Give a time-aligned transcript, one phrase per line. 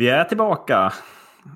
[0.00, 0.92] Vi är tillbaka,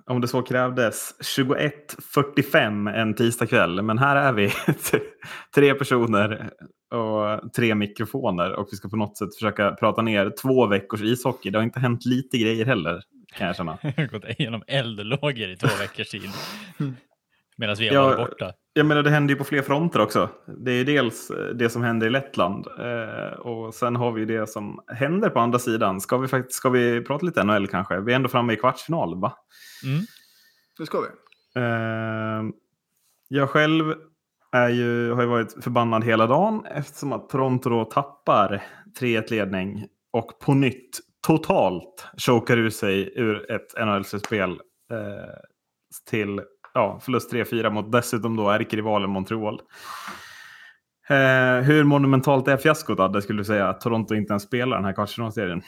[0.06, 3.82] om det så krävdes, 21.45 en tisdagkväll.
[3.82, 4.52] Men här är vi,
[5.54, 6.50] tre personer
[6.94, 8.52] och tre mikrofoner.
[8.52, 11.50] Och vi ska på något sätt försöka prata ner två veckors ishockey.
[11.50, 13.02] Det har inte hänt lite grejer heller,
[13.36, 13.78] kan jag känna.
[13.82, 16.30] Jag har gått igenom eldlågor i två veckors tid.
[17.56, 18.52] Medan vi har Ja, varit borta.
[18.72, 20.28] Jag menar, det händer ju på fler fronter också.
[20.58, 24.80] Det är dels det som händer i Lettland eh, och sen har vi det som
[24.86, 26.00] händer på andra sidan.
[26.00, 28.00] Ska vi, faktiskt, ska vi prata lite NHL kanske?
[28.00, 29.32] Vi är ändå framme i kvartsfinal, va?
[29.84, 30.04] Mm.
[30.78, 31.06] Det ska vi.
[31.60, 32.42] Eh,
[33.28, 33.94] jag själv
[34.52, 38.62] är ju, har ju varit förbannad hela dagen eftersom att Toronto då tappar
[39.00, 44.50] 3-1 ledning och på nytt totalt chokar ur sig ur ett NHL-spel
[44.90, 45.34] eh,
[46.10, 46.40] till
[46.74, 49.60] ja, förlust 3-4 mot dessutom då ärkerivalen Montreal.
[51.08, 53.68] Eh, hur monumentalt är fiaskot Adde, skulle du säga?
[53.68, 55.62] Att Toronto inte ens spelar den här kvartsfinalserien?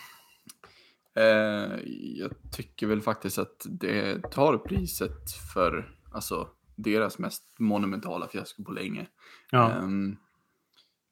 [1.17, 1.79] Eh,
[2.15, 8.73] jag tycker väl faktiskt att det tar priset för alltså, deras mest monumentala fiasko på
[8.73, 9.07] länge.
[9.51, 9.73] Ja.
[9.73, 10.17] Ehm,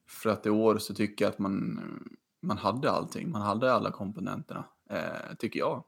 [0.09, 1.81] för att i år så tycker jag att man,
[2.42, 3.31] man hade allting.
[3.31, 5.84] Man hade alla komponenterna, eh, tycker jag.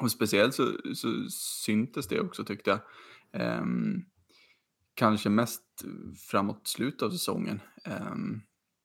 [0.00, 1.28] Och speciellt så, så
[1.64, 2.80] syntes det också tyckte jag.
[3.60, 4.04] Um,
[4.94, 5.64] kanske mest
[6.30, 7.60] framåt slutet av säsongen.
[7.86, 8.42] Um,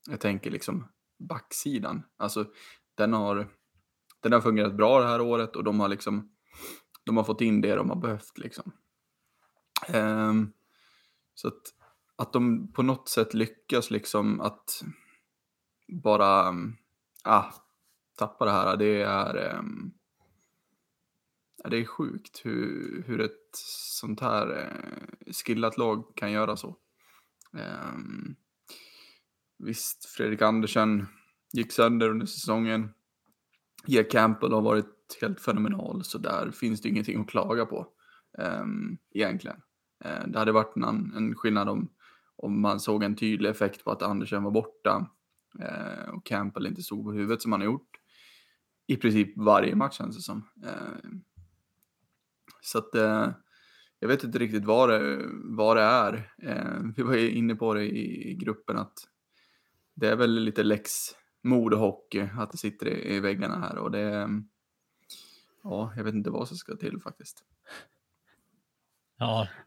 [0.09, 0.87] jag tänker liksom
[1.29, 2.03] backsidan.
[2.17, 2.45] Alltså
[2.95, 3.47] den har,
[4.21, 6.31] den har fungerat bra det här året och de har liksom
[7.05, 8.71] de har fått in det de har behövt liksom.
[9.93, 10.53] Um,
[11.33, 11.61] så att,
[12.15, 14.83] att de på något sätt lyckas liksom att
[15.87, 16.77] bara um,
[17.23, 17.51] ah,
[18.17, 19.93] tappa det här, det är um,
[21.65, 23.49] ja, det är sjukt hur, hur ett
[23.99, 26.77] sånt här eh, skillat lag kan göra så.
[27.57, 27.93] Eh,
[29.57, 31.07] visst, Fredrik Andersen
[31.53, 32.89] gick sönder under säsongen.
[33.87, 37.87] Gia Campbell har varit helt fenomenal, så där finns det ingenting att klaga på
[38.37, 38.65] eh,
[39.13, 39.57] egentligen.
[40.03, 41.91] Eh, det hade varit en, en skillnad om,
[42.35, 45.09] om man såg en tydlig effekt på att Andersen var borta
[45.59, 47.89] eh, och Campbell inte stod på huvudet som han har gjort
[48.87, 50.49] i princip varje match känns det som.
[50.63, 51.09] Eh,
[52.65, 53.29] så att uh,
[53.99, 56.13] jag vet inte riktigt vad det, vad det är.
[56.43, 58.93] Uh, vi var ju inne på det i, i gruppen att
[59.95, 60.91] det är väl lite läx
[61.43, 64.29] modehockey att det sitter i, i väggarna här och det
[65.65, 67.43] Ja, jag vet inte vad som ska till faktiskt.
[69.17, 69.47] Ja.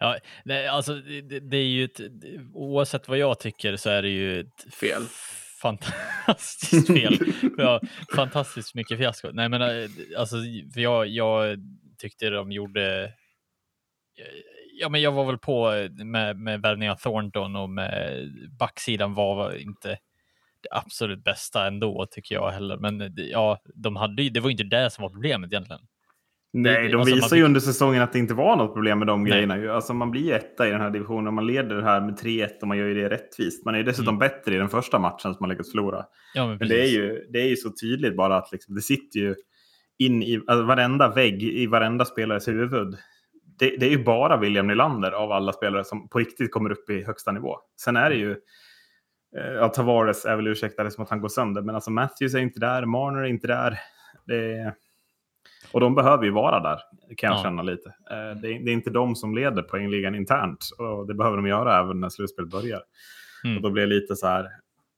[0.00, 2.00] Ja, nej, alltså det, det är ju ett,
[2.54, 5.02] oavsett vad jag tycker så är det ju ett Fel.
[5.62, 7.18] Fantastiskt fel.
[7.58, 7.80] ja,
[8.14, 9.30] fantastiskt mycket fiasko.
[9.32, 10.36] Nej, men eh, alltså,
[10.74, 11.58] för jag, jag
[11.98, 13.12] tyckte de gjorde.
[14.80, 18.28] Ja, men jag var väl på med, med värvningen av Thornton och med
[18.58, 19.98] backsidan var inte
[20.62, 22.76] det absolut bästa ändå tycker jag heller.
[22.76, 25.82] Men ja, de hade ju, det var inte det som var problemet egentligen.
[26.54, 29.22] Nej, de alltså, visar ju under säsongen att det inte var något problem med de
[29.22, 29.32] Nej.
[29.32, 29.74] grejerna.
[29.74, 32.18] Alltså, man blir ju etta i den här divisionen och man leder det här med
[32.18, 33.64] 3-1 och man gör ju det rättvist.
[33.64, 36.04] Man är ju dessutom bättre i den första matchen som man lyckats förlora.
[36.34, 38.80] Ja, men Men det är, ju, det är ju så tydligt bara att liksom, det
[38.80, 39.34] sitter ju
[39.98, 42.96] in i alltså, varenda vägg i varenda spelares huvud.
[43.58, 46.90] Det, det är ju bara William Nylander av alla spelare som på riktigt kommer upp
[46.90, 47.56] i högsta nivå.
[47.80, 48.30] Sen är det ju,
[49.36, 52.38] eh, ja, Tavares är väl ursäktade som att han går sönder, men alltså Matthews är
[52.38, 53.78] inte där, Marner är inte där.
[54.26, 54.74] Det är,
[55.72, 56.80] och de behöver ju vara där,
[57.16, 57.42] kan jag Ja.
[57.42, 57.88] känna lite.
[58.10, 61.46] Eh, det, är, det är inte de som leder poängligan internt, och det behöver de
[61.46, 62.82] göra även när slutspelet börjar.
[63.44, 63.56] Mm.
[63.56, 64.48] Och då blir det lite så här,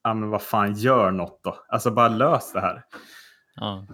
[0.04, 1.56] ja men vad fan, gör något då.
[1.68, 2.82] Alltså bara lös det här.
[3.56, 3.86] Ja.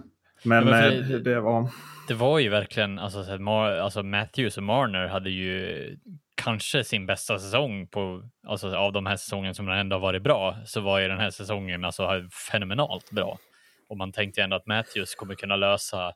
[0.43, 1.69] Men, Ja, men eh, det- det, var...
[2.07, 5.97] Det var ju verkligen, alltså, så att Mar- alltså Matthews och Marner hade ju
[6.35, 10.55] kanske sin bästa säsong på, alltså av de här säsongerna som ändå har varit bra,
[10.65, 12.09] så var ju den här säsongen alltså
[12.51, 13.37] fenomenalt bra.
[13.89, 16.13] Och man tänkte ändå att Matthews kommer kunna lösa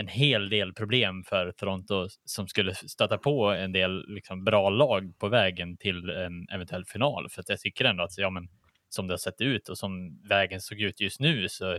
[0.00, 5.18] en hel del problem för Toronto som skulle stöta på en del liksom, bra lag
[5.18, 7.28] på vägen till en eventuell final.
[7.30, 8.48] För att jag tycker ändå att ja, men,
[8.88, 11.78] som det har sett ut och som vägen såg ut just nu så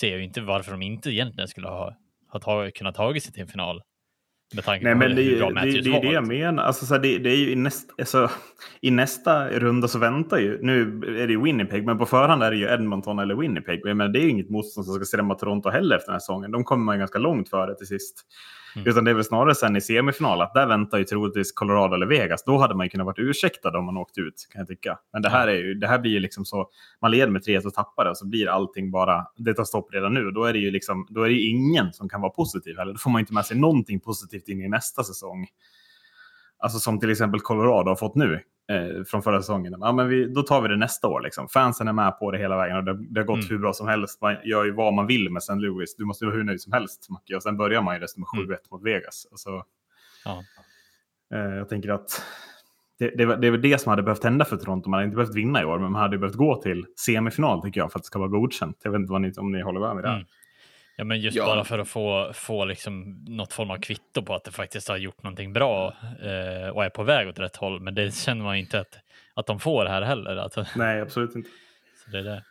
[0.00, 1.96] ser jag inte varför de inte egentligen skulle ha,
[2.28, 3.82] ha tag, kunnat tagit sig till en final.
[4.54, 6.12] Med tanke Nej, på men det, är hur bra det, Matthews det, det är det
[6.12, 6.62] jag menar.
[6.62, 8.30] Alltså, så här, det, det är ju i, näst, alltså,
[8.80, 10.80] I nästa runda så väntar ju, nu
[11.22, 13.96] är det Winnipeg, men på förhand är det ju Edmonton eller Winnipeg.
[13.96, 16.50] Men det är ju inget motstånd som ska skrämma Toronto heller efter den här säsongen.
[16.50, 18.26] De kommer man ju ganska långt före till sist.
[18.76, 18.88] Mm.
[18.88, 22.06] Utan det är väl snarare sen i semifinal, att där väntar ju troligtvis Colorado eller
[22.06, 22.44] Vegas.
[22.44, 24.98] Då hade man ju kunnat varit ursäktad om man åkt ut, kan jag tycka.
[25.12, 26.68] Men det här, är ju, det här blir ju liksom så,
[27.02, 29.94] man leder med 3 och tappar det, och så blir allting bara, det tar stopp
[29.94, 30.30] redan nu.
[30.30, 32.92] Då är det ju liksom, då är det ingen som kan vara positiv heller.
[32.92, 35.46] Då får man inte med sig någonting positivt in i nästa säsong.
[36.60, 38.40] Alltså som till exempel Colorado har fått nu.
[38.70, 39.74] eh, från förra säsongen.
[39.80, 41.20] Ja, men vi, då tar vi det nästa år.
[41.20, 41.48] Liksom.
[41.48, 43.46] Fansen är med på det hela vägen och det, det har gått Mm.
[43.50, 44.20] hur bra som helst.
[44.20, 45.54] Man gör ju vad man vill med St.
[45.54, 45.96] Louis.
[45.96, 47.36] Du måste vara hur nöjd som helst, Macke.
[47.36, 48.58] Och sen börjar man ju resten med 7-1 Mm.
[48.70, 49.26] mot Vegas.
[49.30, 49.62] Alltså,
[50.24, 50.42] Ja.
[51.34, 52.22] eh, jag tänker att
[52.98, 54.90] det, det, var- det är väl det som hade behövt hända för Toronto.
[54.90, 57.80] Man hade inte behövt vinna i år, men man hade behövt gå till semifinal tycker
[57.80, 58.76] jag för att det ska vara godkänt.
[58.84, 60.14] Jag vet inte vad ni, om ni håller med mig där.
[60.14, 60.26] Mm.
[61.00, 61.46] Ja, men just Ja.
[61.46, 64.96] bara för att få, få liksom något form av kvitto på att det faktiskt har
[64.96, 67.80] gjort någonting bra eh, och är på väg åt rätt håll.
[67.80, 68.94] Men det känner man inte att,
[69.34, 70.36] att de får här heller.
[70.36, 71.50] Att, så Nej, absolut inte.
[72.12, 72.44] det är det.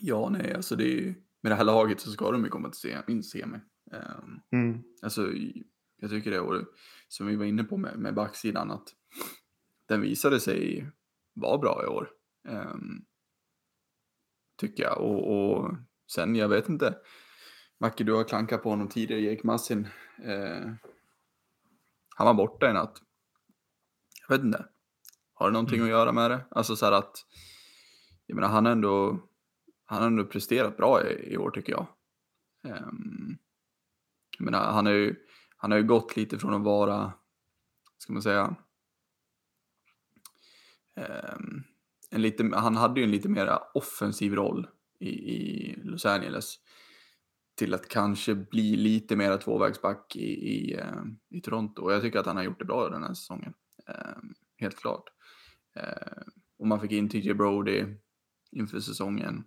[0.00, 2.68] Ja, nej, alltså det är ju, med det här laget så ska de ju komma
[2.70, 3.58] till se- semi.
[3.92, 4.82] Ehm, Mm.
[5.02, 5.22] Alltså,
[6.00, 6.64] jag tycker det, och det-
[7.08, 8.88] som vi var inne på med, med backsidan, att
[9.88, 10.90] den visade sig
[11.34, 12.08] vara bra i år.
[12.48, 13.04] Ehm,
[14.60, 14.98] tycker jag.
[14.98, 15.74] Och, och
[16.10, 16.98] sen, jag vet inte.
[17.80, 19.88] Macke, du har klankat på honom tidigare, Jake Massin.
[20.24, 20.72] Eh,
[22.16, 23.02] han var borta i natt.
[24.28, 24.66] Jag vet inte.
[25.34, 26.44] Har det någonting att göra med det?
[26.50, 27.26] Alltså så här att,
[28.26, 29.22] jag menar han har ändå,
[29.84, 31.86] han har ändå presterat bra i, i år tycker jag.
[32.64, 33.38] Ehm,
[34.38, 35.16] jag menar, han har ju,
[35.56, 37.12] han har ju gått lite från att vara,
[37.98, 38.56] ska man säga,
[40.96, 41.62] ehm,
[42.10, 44.68] en lite, han hade ju en lite mer offensiv roll
[44.98, 46.58] i, i Los Angeles
[47.58, 51.82] till att kanske bli lite mer tvåvägsback i, i, eh, i Toronto.
[51.82, 53.54] Och jag tycker att han har gjort det bra den här säsongen.
[53.88, 54.22] Eh,
[54.56, 55.04] helt klart.
[55.76, 56.22] Eh,
[56.58, 57.84] och man fick in TJ Brody
[58.52, 59.44] inför säsongen.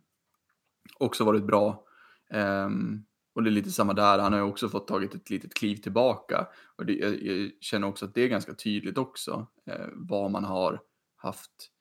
[1.00, 1.86] Också varit bra.
[2.30, 5.54] Ehm, och det är lite samma där, han har ju också fått tagit ett litet
[5.54, 6.48] kliv tillbaka.
[6.76, 10.44] Och det, jag, jag känner också att det är ganska tydligt också eh, vad man
[10.44, 10.82] har
[11.16, 11.72] haft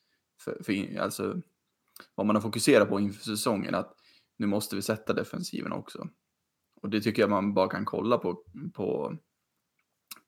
[0.41, 1.41] för, för alltså
[2.14, 3.75] vad man har fokuserat på inför säsongen.
[3.75, 3.94] Att
[4.38, 6.08] nu måste vi sätta defensiven också.
[6.82, 8.43] Och det tycker jag man bara kan kolla på,
[8.75, 9.17] på,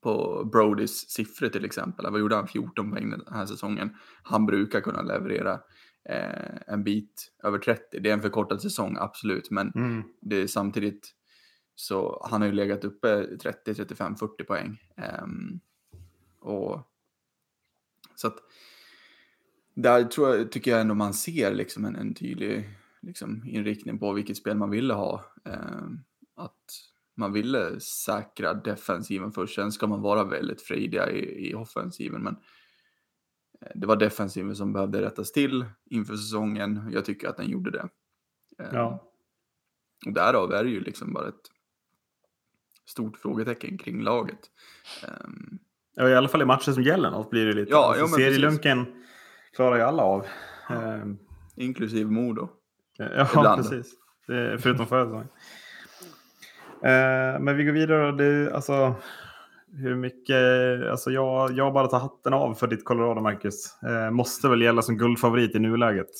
[0.02, 2.10] på Brodys siffror till exempel.
[2.10, 2.48] Vad gjorde han?
[2.48, 3.96] 14 poäng den här säsongen.
[4.22, 5.60] Han brukar kunna leverera
[6.08, 8.00] eh, en bit över 30.
[8.00, 9.50] Det är en förkortad säsong, absolut.
[9.50, 10.02] Men Mm.
[10.20, 11.14] det är samtidigt
[11.74, 14.78] så han har ju legat uppe 30, 35, 40 poäng.
[14.96, 15.60] Ehm,
[16.40, 16.88] och
[18.14, 18.36] så att
[19.74, 22.68] där tror jag, tycker jag ändå man ser liksom en, en tydlig
[23.00, 25.24] liksom, inriktning på vilket spel man ville ha.
[25.44, 25.98] Ehm,
[26.36, 26.64] att
[27.16, 32.22] man ville säkra defensiven först, sen ska man vara väldigt frejdiga i, i offensiven.
[32.22, 32.36] Men
[33.60, 36.90] eh, det var defensiven som behövde rättas till inför säsongen.
[36.92, 37.88] Jag tycker att den gjorde det.
[38.58, 39.04] Ehm, Ja.
[40.06, 41.50] och därav är det ju liksom bara ett
[42.86, 44.50] stort frågetecken kring laget.
[45.06, 45.58] Ehm,
[45.94, 47.70] Ja, I alla fall i matcher som gäller något blir det lite.
[47.70, 48.86] Ja, alltså, ja, serielunken
[49.56, 50.26] klarar ju alla av.
[50.70, 51.18] Ehm,
[51.56, 52.48] inklusive Modo.
[52.98, 53.62] Ja, Ibland.
[53.62, 53.92] precis.
[54.26, 55.28] Det, förutom förra säsongen.
[56.82, 58.12] Eh, men vi går vidare.
[58.12, 58.94] Det, alltså,
[59.72, 60.36] hur mycket...
[60.90, 63.82] Alltså jag, jag bara tar hatten av för ditt Colorado, Marcus.
[63.82, 66.10] Eh, måste väl gälla som guldfavorit i nuläget.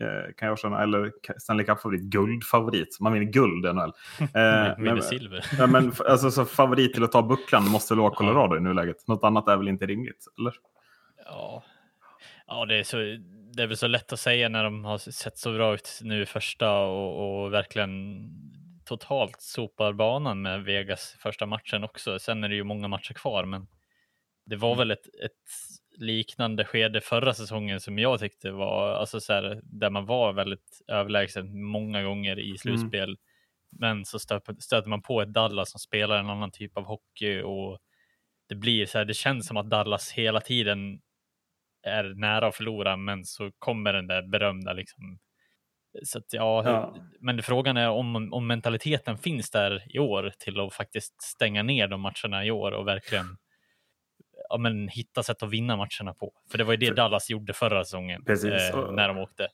[0.00, 0.82] Eh, kan jag känna.
[0.82, 2.02] Eller Stanley Cup-favorit.
[2.02, 3.00] Guldfavorit.
[3.00, 3.92] Man vinner guld i NHL.
[4.20, 5.44] Eh, Vinner men, silver.
[5.58, 9.08] ja, men alltså, så favorit till att ta bucklan måste väl vara Colorado i nuläget.
[9.08, 10.26] Något annat är väl inte rimligt?
[10.38, 10.54] Eller?
[11.24, 11.62] Ja,
[12.46, 12.96] ja det, är så,
[13.56, 16.22] det är väl så lätt att säga när de har sett så bra ut nu
[16.22, 18.28] i första och, och verkligen
[18.84, 22.18] totalt sopar banan med Vegas första matchen också.
[22.18, 23.66] Sen är det ju många matcher kvar, men
[24.46, 29.32] det var väl ett, ett liknande skede förra säsongen som jag tyckte var, alltså så
[29.32, 33.16] här, där man var väldigt överlägsen många gånger i slutspel.
[33.78, 37.78] Men så stöter man på ett Dallas som spelar en annan typ av hockey och
[38.48, 41.00] det blir så här, det känns som att Dallas hela tiden
[41.82, 45.18] är nära att förlora, men så kommer den där berömda liksom.
[46.04, 46.96] Så att, ja, Ja.
[47.20, 51.88] men frågan är om, om mentaliteten finns där i år till att faktiskt stänga ner
[51.88, 53.26] de matcherna i år och verkligen
[54.48, 56.32] ja, men, hitta sätt att vinna matcherna på.
[56.50, 58.22] För det var ju det Dallas gjorde förra säsongen
[58.52, 59.48] eh, när de åkte.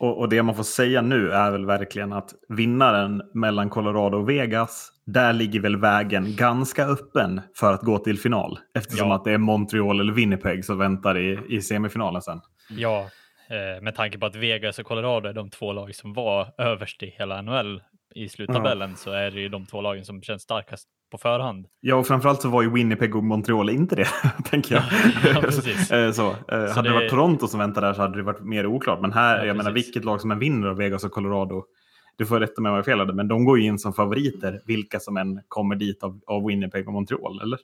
[0.00, 4.28] Och, och det man får säga nu är väl verkligen att vinnaren mellan Colorado och
[4.28, 8.58] Vegas, där ligger väl vägen ganska öppen för att gå till final.
[8.74, 9.14] Eftersom Ja.
[9.14, 12.40] att det är Montreal eller Winnipeg som väntar i, i semifinalen sen.
[12.70, 13.06] Ja,
[13.50, 17.02] eh, med tanke på att Vegas och Colorado är de två lag som var överst
[17.02, 17.82] i hela NHL
[18.14, 21.66] i sluttabellen så är det ju de två lagen som känns starkast på förhand.
[21.80, 24.08] Ja, och framförallt så var ju Winnipeg och Montreal inte det,
[24.44, 24.84] tänker jag.
[25.34, 25.90] Ja, precis.
[25.90, 28.44] Eh, så, eh, hade det det- varit Toronto som väntade där så hade det varit
[28.44, 29.00] mer oklart.
[29.00, 31.64] Men här, Ja, jag menar, vilket lag som än vinner av Vegas och Colorado,
[32.16, 35.00] du får rätta mig om jag fel, men de går ju in som favoriter, vilka
[35.00, 37.58] som än kommer dit av, av Winnipeg och Montreal, eller?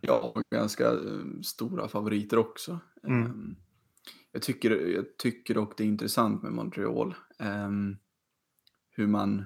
[0.00, 0.96] Ja, och ganska eh,
[1.42, 2.78] stora favoriter också.
[3.06, 3.22] Mm.
[3.26, 3.56] Ehm,
[4.32, 7.14] jag, tycker, jag tycker dock det är intressant med Montreal.
[7.40, 7.96] ehm,
[8.96, 9.44] hur man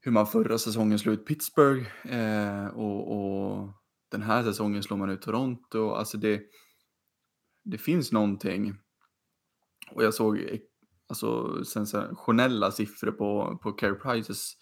[0.00, 3.68] hur man förra säsongen slog ut Pittsburgh eh, och, och
[4.10, 5.90] den här säsongen slår man ut Toronto.
[5.90, 6.42] Alltså det,
[7.64, 8.74] det finns någonting.
[9.92, 10.60] Och jag såg
[11.08, 14.52] alltså, sensationella siffror på, på Carey Prices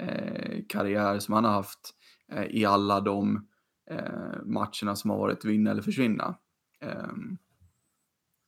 [0.00, 1.94] eh, karriär som han har haft
[2.32, 3.48] eh, i alla de
[3.90, 6.38] eh, matcherna som har varit vinna eller försvinna.
[6.80, 7.38] Ehm,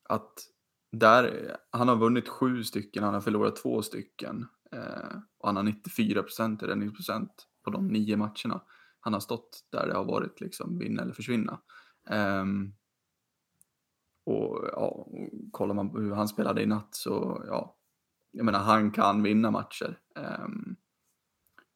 [0.09, 0.33] att
[0.93, 4.47] där, han har vunnit sju stycken, han har förlorat två stycken.
[4.77, 8.63] Eh, och han har 94 procent räddningsprocent på de nio matcherna.
[9.01, 11.61] Han har stått där det har varit liksom vinna eller försvinna.
[12.11, 12.75] Um,
[14.25, 15.07] och ja,
[15.51, 17.77] kollar man på hur han spelade i natt så ja,
[18.31, 19.99] jag menar han kan vinna matcher.
[20.45, 20.77] Um,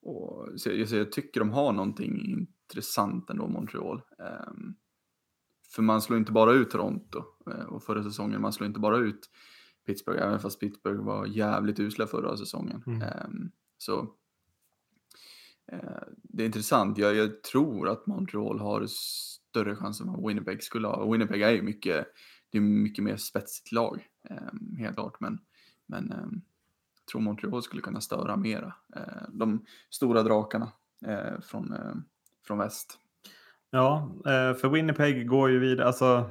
[0.02, 4.02] och så jag, så jag, tycker de har någonting intressant ändå, Montreal.
[4.18, 4.76] Um,
[5.74, 8.96] för man slår inte bara ut Toronto eh, och förra säsongen, man slår inte bara
[8.96, 9.30] ut
[9.86, 12.82] Pittsburgh, även fast Pittsburgh var jävligt usla förra säsongen.
[12.86, 13.02] Mm.
[13.02, 14.00] Um, så
[15.72, 16.98] uh, det är intressant.
[16.98, 21.12] Jag, jag, tror att Montreal har större chans än vad Winnipeg skulle ha.
[21.12, 22.06] Winnipeg är ju mycket,
[22.50, 25.20] det är mycket mer spetsigt lag, um, helt klart.
[25.20, 25.38] Men,
[25.86, 26.42] men um,
[27.00, 28.74] jag tror Montreal skulle kunna störa mera.
[28.96, 30.72] Uh, de stora drakarna
[31.06, 31.74] uh, från,
[32.46, 32.98] från väst.
[33.72, 34.14] Ja,
[34.60, 35.86] för Winnipeg går ju vidare.
[35.86, 36.30] Alltså,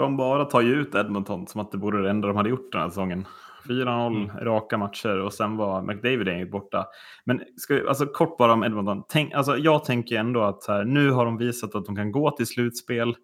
[0.00, 2.72] de bara tar ju ut Edmonton som att det vore det enda de hade gjort
[2.72, 3.26] den här säsongen.
[3.64, 4.44] 4-0 mm.
[4.44, 6.86] raka matcher och sen var McDavid inget borta.
[7.24, 9.02] Men ska, alltså, kort bara om Edmonton.
[9.08, 12.30] Tänk, alltså, jag tänker ändå att här, nu har de visat att de kan gå
[12.30, 13.16] till slutspel.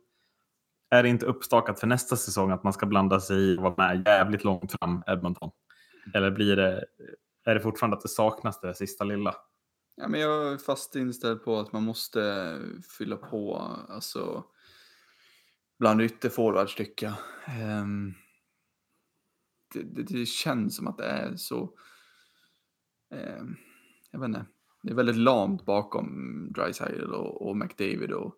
[0.91, 3.75] Är det inte uppstakat för nästa säsong att man ska blanda sig i och vara
[3.77, 5.51] med jävligt långt fram Edmonton?
[6.15, 6.85] Eller blir det,
[7.47, 9.35] är det fortfarande att det saknas det sista lilla?
[9.97, 12.55] Ja, men jag är fast inställd på att man måste
[12.99, 13.63] fylla på.
[13.89, 14.45] Alltså,
[15.79, 17.17] bland ytterforwards tycker jag.
[17.47, 18.15] Ehm,
[19.75, 21.73] det, det, det, känns som att det är så,
[23.15, 23.57] ehm,
[24.11, 24.47] jag vet inte,
[24.83, 26.09] det är väldigt lamt bakom
[26.53, 28.35] Dreisaitl och, och McDavid och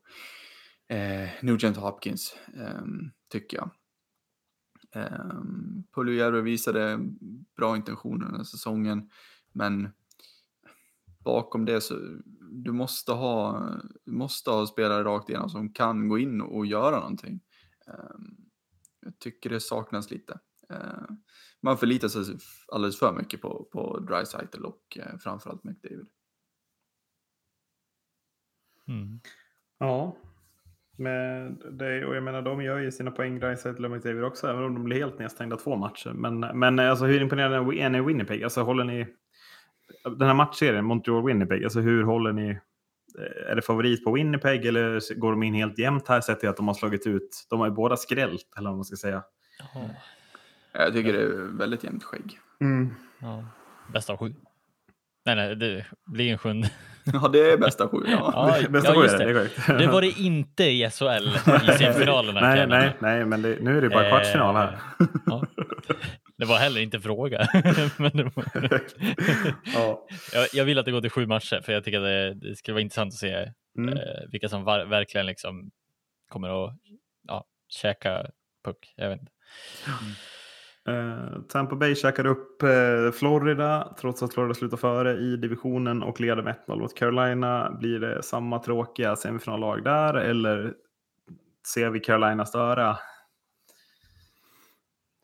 [0.88, 3.70] eh, Nugent Hopkins, ehm, tycker jag.
[4.94, 6.98] Um, Puljujärvi visade
[7.56, 9.10] bra intentioner den här säsongen,
[9.52, 9.88] men
[11.28, 11.94] bakom det så
[12.50, 13.62] du måste ha,
[14.04, 17.40] du måste ha spelare rakt igenom som kan gå in och göra någonting.
[17.86, 18.36] Ehm,
[19.00, 20.38] jag tycker det saknas lite.
[20.70, 21.16] Ehm,
[21.62, 22.36] man förlitar sig
[22.72, 26.06] alldeles för mycket på, på Dreisaitl och eh, framförallt McDavid.
[28.88, 29.20] Mm.
[29.78, 30.16] Ja,
[30.98, 34.64] med det, och jag menar de gör ju sina poäng, Dreisaitl och McDavid också, även
[34.64, 36.10] om de blir helt nedstängda två matcher.
[36.10, 38.42] Men, men alltså, hur imponerande är ni i Winnipeg?
[38.42, 39.06] Alltså, håller ni
[40.04, 42.58] den här matchserien, Montreal-Winnipeg, alltså hur håller ni?
[43.50, 46.56] Är det favorit på Winnipeg eller går de in helt jämnt här sett till att
[46.56, 47.46] de har slagit ut?
[47.50, 49.22] De har ju båda skrällt, eller vad man ska säga.
[49.74, 49.90] Oh.
[50.72, 52.38] Jag tycker det är väldigt jämnt skägg.
[52.60, 52.94] Mm.
[53.18, 53.44] Ja.
[53.92, 54.34] Bästa av sju.
[55.24, 56.70] Nej, nej, det blir en sjunde.
[57.12, 57.98] Ja, det är bästa sju.
[58.06, 58.32] Ja.
[58.62, 59.50] ja, bästa ja, sju är det.
[59.66, 61.28] Det, det var det inte i SHL
[61.68, 62.40] i semifinalerna.
[62.54, 64.78] nej, nej, nej, men det, nu är det bara eh, kvartsfinal här.
[65.26, 65.46] Ja.
[66.38, 67.48] Det var heller inte fråga.
[67.96, 68.12] men
[69.74, 70.06] ja.
[70.32, 72.56] jag, jag, vill att det går till sju matcher för jag tycker att det, det
[72.56, 73.98] skulle vara intressant att se mm.
[73.98, 75.70] eh, vilka som var, verkligen liksom
[76.28, 76.74] kommer att
[77.28, 78.26] ja, käka
[78.64, 78.94] puck.
[78.96, 79.32] Jag vet inte.
[79.86, 80.14] Mm.
[80.88, 86.20] Uh, Tampa Bay käkar upp uh, Florida trots att Florida slutar före i divisionen och
[86.20, 87.70] leder med 1-0 mot Carolina.
[87.80, 90.74] Blir det samma tråkiga semifinallag där eller
[91.74, 92.98] ser vi Carolina störa?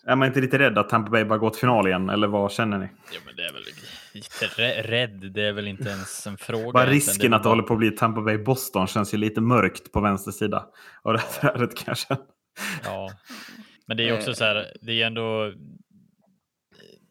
[0.07, 2.53] Är man inte lite rädd att Tampa Bay bara går till final igen eller vad
[2.53, 2.89] känner ni?
[3.13, 3.63] Ja, men det är väl
[4.13, 6.73] lite rädd, det är väl inte ens en fråga.
[6.73, 9.41] Bara risken det att det håller på att bli Tampa Bay Boston känns ju lite
[9.41, 10.67] mörkt på vänster sida
[11.03, 12.17] av det här kanske.
[12.85, 13.11] Ja,
[13.87, 15.53] men det är också så här, det är ändå,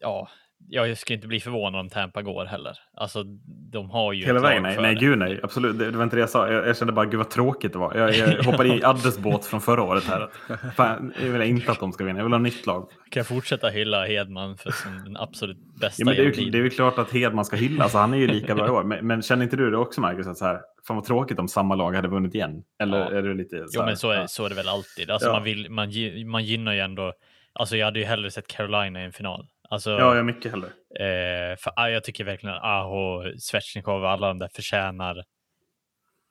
[0.00, 0.28] ja,
[0.68, 2.78] jag skulle inte bli förvånad om Tampa går heller.
[2.96, 3.22] Alltså,
[3.72, 4.62] de har ju Hela vägen?
[4.62, 5.40] Nej, nej, gud nej.
[5.42, 5.78] Absolut.
[5.78, 6.52] Det, det, var inte det jag sa.
[6.52, 7.94] Jag, jag kände bara, gud vad tråkigt det var.
[7.94, 10.28] Jag, jag hoppade i Addes båt från förra året här.
[10.76, 12.18] Fan, jag vill inte att de ska vinna.
[12.18, 12.88] Jag vill ha nytt lag.
[13.10, 16.50] Kan jag fortsätta hylla Hedman för som den absolut bästa ja, men det, är ju,
[16.50, 17.82] det är ju klart att Hedman ska hyllas.
[17.82, 18.84] Alltså, han är ju lika bra i år.
[18.84, 20.26] Men, men, känner inte du det också, Marcus?
[20.26, 22.62] Att så här, fan vad tråkigt om samma lag hade vunnit igen.
[22.78, 23.10] Eller ja.
[23.10, 25.10] är det lite så Jo, men så är, så är det väl alltid.
[25.10, 25.32] Alltså, ja.
[25.32, 25.92] man, vill, man,
[26.26, 27.12] man gynnar ju ändå...
[27.52, 29.46] Alltså, jag hade ju hellre sett Carolina i en final.
[29.68, 30.66] Alltså, ja, jag mycket hellre.
[31.00, 35.24] Eh, för, ah, jag tycker verkligen att Aho, Svetjnikov och alla de där förtjänar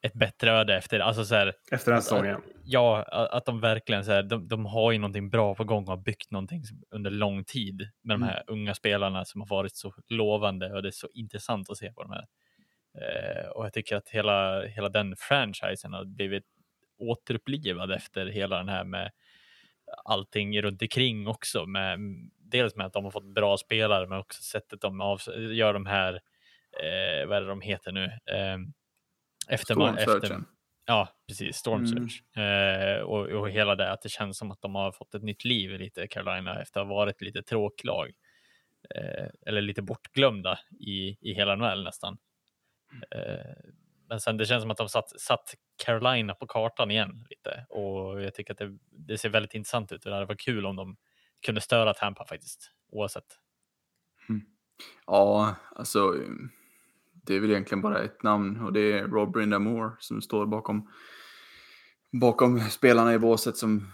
[0.01, 2.41] ett bättre öde efter, alltså så här, efter den här säsongen.
[2.63, 5.89] Ja, att de verkligen så här, de, de har ju någonting bra på gång och
[5.89, 8.59] har byggt någonting under lång tid med de här mm.
[8.59, 12.03] unga spelarna som har varit så lovande och det är så intressant att se på
[12.03, 12.25] de här.
[13.01, 16.43] Eh, och jag tycker att hela, hela den franchisen har blivit
[16.97, 19.11] återupplivad efter hela den här med
[20.05, 21.99] allting runt omkring också med
[22.53, 25.85] dels med att de har fått bra spelare, men också sättet de av, gör de
[25.85, 26.13] här,
[26.83, 28.05] eh, vad är det de heter nu?
[28.05, 28.57] Eh,
[29.49, 30.37] efter, efter,
[30.85, 31.55] Ja, precis.
[31.55, 32.23] Storm Surge.
[32.35, 32.97] Mm.
[32.97, 35.45] Eh, och, och hela det att det känns som att de har fått ett nytt
[35.45, 38.11] liv lite Carolina efter att ha varit lite tråklag.
[38.95, 42.17] Eh, eller lite bortglömda i, i hela NHL nästan.
[43.11, 43.71] Eh,
[44.09, 45.53] men sen det känns som att de satt, satt
[45.85, 50.01] Carolina på kartan igen lite och jag tycker att det, det ser väldigt intressant ut.
[50.01, 50.97] Det hade varit kul om de
[51.43, 53.25] kunde störa Tampa faktiskt, oavsett.
[54.29, 54.41] Mm.
[55.05, 56.15] Ja, alltså
[57.25, 60.89] det är väl egentligen bara ett namn och det är Rob Brindamore som står bakom,
[62.21, 63.57] bakom spelarna i båset.
[63.57, 63.91] Som,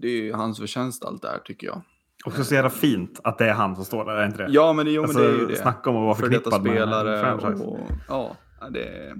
[0.00, 1.82] det är hans förtjänst allt det här tycker jag.
[2.26, 4.52] Och så jävla fint att det är han som står där, är inte det?
[4.52, 5.56] Ja, men, jo, alltså, men det är ju det.
[5.56, 8.36] Snacka om att vara förknippad med spelare och, Ja,
[8.70, 9.10] det.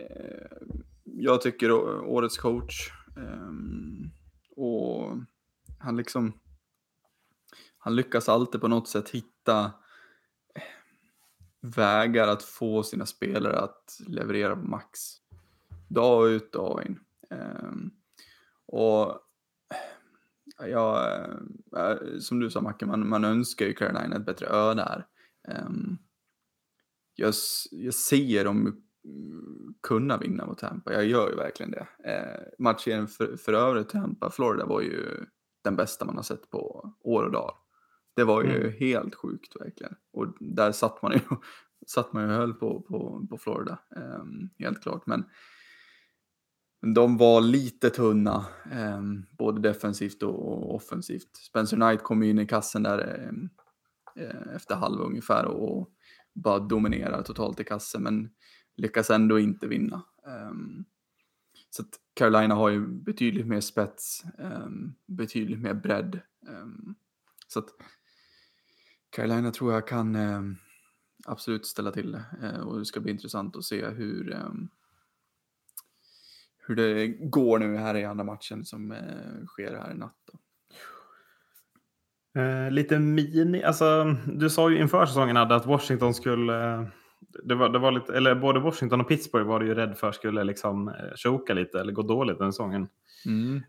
[0.00, 0.58] Eh,
[1.04, 2.90] jag tycker årets coach.
[3.16, 3.50] Eh,
[4.56, 5.16] och
[5.78, 6.32] han liksom...
[7.78, 9.64] Han lyckas alltid på något sätt hitta
[10.54, 10.62] eh,
[11.60, 15.00] vägar att få sina spelare att leverera på max.
[15.88, 17.00] Dag ut, dag in.
[17.30, 17.90] Um,
[18.66, 19.10] och
[20.60, 21.16] eh, ja,
[21.76, 25.06] eh, som du sa Macke, man, man önskar ju Carolina ett bättre öde här.
[25.66, 25.98] Um,
[27.14, 27.34] jag,
[27.70, 31.86] jag ser dem mm, kunna vinna mot Tampa, jag gör ju verkligen det.
[32.04, 35.26] Eh, matchen för, för övrigt Tampa, Florida var ju
[35.64, 37.54] den bästa man har sett på år och dag.
[38.18, 38.72] Det var ju mm.
[38.78, 39.94] helt sjukt verkligen.
[40.12, 41.20] Och där satt man ju,
[41.86, 45.06] satt man ju höll på, på, på Florida, um, helt klart.
[45.06, 45.24] Men
[46.94, 51.36] de var lite tunna, um, både defensivt och offensivt.
[51.36, 53.50] Spencer Knight kom in i kassen där um,
[54.54, 55.90] efter halv ungefär och
[56.34, 58.30] bara dominerar totalt i kassen, men
[58.76, 60.02] lyckas ändå inte vinna.
[61.70, 61.84] så
[62.14, 64.22] Carolina har ju betydligt mer spets,
[65.06, 66.20] betydligt mer bredd.
[67.48, 67.68] så att
[69.10, 70.40] Carolina tror jag kan eh,
[71.26, 74.50] absolut ställa till det eh, och det ska bli intressant att se hur, eh,
[76.66, 80.14] hur det går nu här i andra matchen som eh, sker här i natt.
[82.36, 86.88] Eh, lite mini, alltså du sa ju inför säsongen att Washington skulle
[87.44, 90.12] det var, det var lite, eller både Washington och Pittsburgh var du ju rädd för
[90.12, 92.88] skulle liksom eh, choka lite eller gå dåligt den säsongen.
[93.26, 93.62] Mm.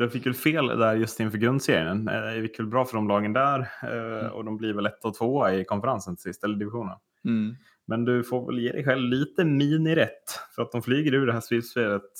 [0.00, 2.08] De fick väl fel där just inför grundserien.
[2.08, 4.32] Eh, det gick väl bra för de lagen där eh, mm.
[4.32, 6.96] och de blir väl ett och tvåa i konferensen till sist, eller divisionen.
[7.24, 7.56] Mm.
[7.86, 11.32] Men du får väl ge dig själv lite minirätt för att de flyger ur det
[11.32, 12.10] här slitspelet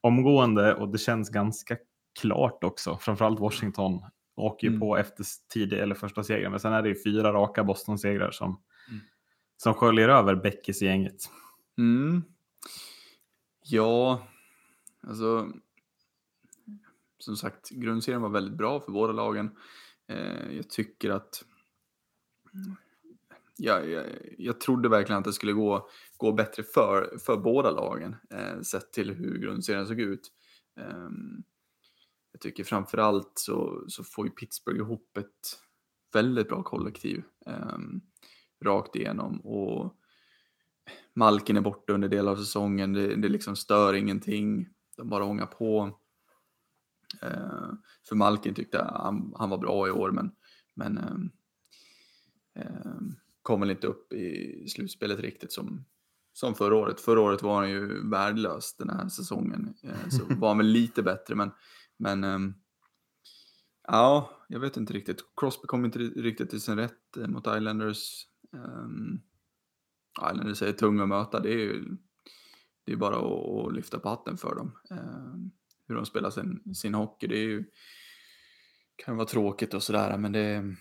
[0.00, 1.76] omgående och det känns ganska
[2.20, 2.98] klart också.
[3.00, 4.00] Framförallt Washington
[4.36, 4.80] åker ju mm.
[4.80, 8.60] på efter tidig eller första segern, men sen är det ju fyra raka Boston-segrar som,
[8.88, 9.00] mm.
[9.56, 11.30] som sköljer över Beckis gänget.
[11.78, 12.22] Mm.
[13.64, 14.26] Ja,
[15.06, 15.48] alltså
[17.20, 19.50] som sagt, grundserien var väldigt bra för båda lagen.
[20.08, 21.44] Eh, jag tycker att
[23.56, 24.06] ja, jag,
[24.38, 28.92] jag trodde verkligen att det skulle gå, gå bättre för, för båda lagen eh, sett
[28.92, 30.32] till hur grundserien såg ut.
[30.80, 31.08] Eh,
[32.32, 35.60] jag tycker framförallt så, så får ju Pittsburgh ihop ett
[36.12, 37.78] väldigt bra kollektiv eh,
[38.64, 39.96] rakt igenom och
[41.14, 45.46] Malkin är borta under delar av säsongen, det, det liksom stör ingenting, de bara ångar
[45.46, 45.99] på.
[47.22, 47.70] Eh,
[48.08, 50.32] för Malkin tyckte han, han var bra i år, men,
[50.74, 53.00] men eh, eh,
[53.42, 55.84] kom väl inte upp i slutspelet riktigt som,
[56.32, 57.00] som förra året.
[57.00, 59.74] Förra året var han ju värdelös den här säsongen.
[60.10, 61.50] Så var han väl lite bättre, men,
[61.96, 62.54] men
[63.88, 65.24] ja, jag vet inte riktigt.
[65.36, 68.26] Crosby kom inte riktigt till sin rätt mot Islanders.
[70.30, 71.96] Islanders är tunga att möta, det är ju
[72.84, 74.72] det är bara att, att lyfta på hatten för dem
[75.90, 77.26] hur de spelar sin, sin hockey.
[77.26, 77.64] Det är ju,
[78.96, 80.76] kan vara tråkigt och sådär, men det är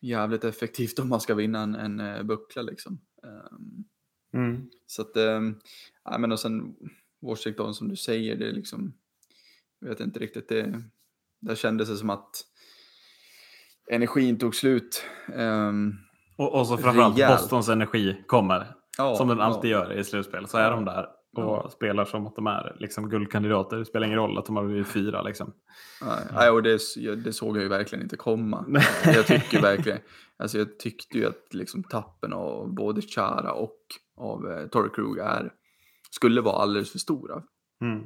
[0.00, 3.00] jävligt effektivt om man ska vinna en, en eh, buckla liksom.
[3.24, 3.84] Ehm,
[4.34, 4.70] mm.
[4.86, 5.12] Så att,
[6.04, 6.74] ja men och sen
[7.22, 8.94] Washington som du säger, det är liksom,
[9.80, 10.82] jag vet inte riktigt, det,
[11.40, 12.44] där kändes det som att
[13.90, 15.04] energin tog slut.
[15.34, 15.98] Um,
[16.36, 17.40] och, och så framförallt rejält.
[17.40, 19.78] Bostons energi kommer, ja, som den alltid ja.
[19.78, 20.48] gör i slutspel.
[20.48, 21.70] Så är de där och ja.
[21.70, 23.76] spelar som att de är liksom, guldkandidater.
[23.76, 25.22] Det spelar ingen roll att de har blivit fyra.
[25.22, 25.52] Liksom.
[26.02, 26.50] Nej, ja.
[26.50, 26.78] och det,
[27.24, 28.66] det, såg jag ju verkligen inte komma.
[29.04, 29.98] jag tycker verkligen,
[30.36, 33.78] alltså jag tyckte ju att liksom, tappen av både Chara och
[34.16, 35.52] av eh, Torrey Krug är,
[36.10, 37.42] skulle vara alldeles för stora.
[37.80, 37.98] Mm.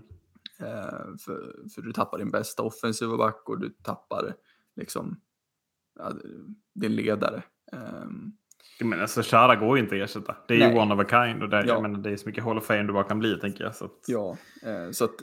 [0.60, 4.34] Eh, för, för du tappar din bästa offensiva back och du tappar
[4.76, 5.20] liksom,
[5.98, 6.12] ja,
[6.74, 7.42] din ledare.
[7.72, 8.36] Um,
[8.80, 10.36] men alltså Chara går ju inte att ersätta.
[10.48, 11.66] Det är ju one of a kind och det, ja.
[11.66, 13.74] jag menar, det är så mycket Hall of Fame du bara kan bli tänker jag.
[13.74, 14.04] Så att...
[14.06, 15.14] Ja, eh, så att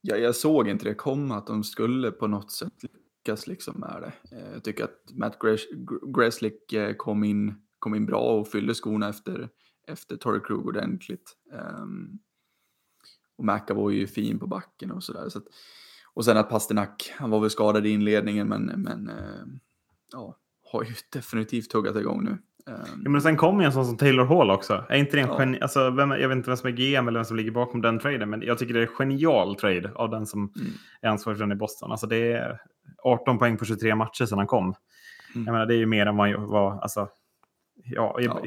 [0.00, 4.02] ja, jag såg inte det komma att de skulle på något sätt lyckas liksom med
[4.02, 4.36] det.
[4.36, 5.38] Eh, jag tycker att Matt
[6.16, 9.48] Greslick eh, kom in, kom in bra och fyllde skorna efter,
[9.88, 11.36] efter Torrey Krug ordentligt.
[11.82, 12.18] Um,
[13.36, 15.28] och McAvoy är ju fin på backen och sådär.
[15.28, 15.44] Så att,
[16.14, 19.46] och sen att Pasternak, han var väl skadad i inledningen men, men eh,
[20.12, 20.36] ja,
[20.72, 22.38] har ju definitivt tuggat igång nu.
[22.66, 24.84] Um, ja, men sen kommer ju en sån som Taylor Hall också.
[24.88, 25.38] Är inte det en Ja.
[25.38, 27.80] geni- alltså, vem, jag vet inte vem som är GM eller vem som ligger bakom
[27.82, 30.72] den traden, men jag tycker det är en genial trade av den som Mm.
[31.00, 31.90] är ansvarig för den i Boston.
[31.90, 32.60] Alltså, det är
[33.02, 34.64] 18 poäng på 23 matcher sedan han kom.
[35.34, 35.46] Mm.
[35.46, 36.80] Jag menar, det är ju mer än vad var.
[36.80, 37.08] Alltså,
[37.84, 38.42] ja, i, Ja.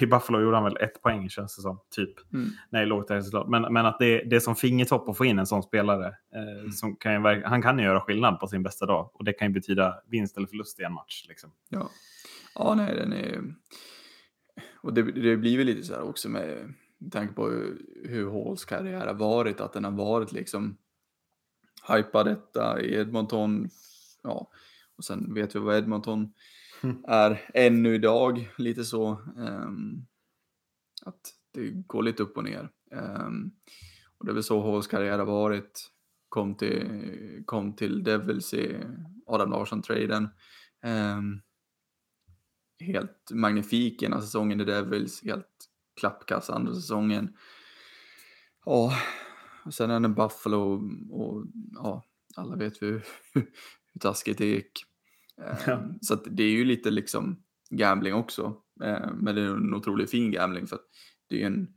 [0.00, 1.80] i, Buffalo gjorde han väl ett poäng känns det som.
[1.96, 2.32] Typ.
[2.32, 2.48] Mm.
[2.70, 3.48] Nej, lågt såklart.
[3.48, 6.06] Men, men att det, det är som fingertopp att få in en sån spelare.
[6.34, 6.70] Eh, Mm.
[6.72, 9.10] som kan han kan ju göra skillnad på sin bästa dag.
[9.14, 11.24] Och det kan ju betyda vinst eller förlust i en match.
[11.28, 11.50] Liksom.
[11.68, 11.88] Ja,
[12.54, 13.54] ja nej, den är...
[14.74, 18.30] Och det, det blir väl lite så här också med, med tanke på hur, hur
[18.30, 20.76] Halls karriär har varit, att den har varit liksom
[21.88, 23.68] hypad detta i Edmonton,
[24.22, 24.50] ja,
[24.96, 26.32] och sen vet vi vad Edmonton
[26.84, 27.04] Mm.
[27.08, 29.20] är ännu idag, lite så.
[29.38, 30.06] ehm,
[31.04, 31.20] att
[31.52, 32.68] det går lite upp och ner.
[32.90, 33.50] Ehm,
[34.18, 35.90] och det är väl så Halls karriär har varit.
[36.28, 38.76] Kom till, kom till Devils i
[39.26, 40.28] Adam Larsson-traden.
[40.82, 41.40] Ehm,
[42.82, 45.48] helt magnifik ena säsongen i Devils, helt
[46.00, 47.36] klappkass andra säsongen.
[48.64, 48.92] Ja,
[49.64, 52.04] och sen är det Buffalo och ja,
[52.36, 53.04] alla vet vi hur,
[53.92, 54.84] hur taskigt det gick.
[55.38, 55.82] Ehm, Ja.
[56.00, 58.56] Så det är ju lite liksom gambling också.
[58.84, 60.86] Ehm, men det är en otroligt fin gambling för att
[61.28, 61.68] det är en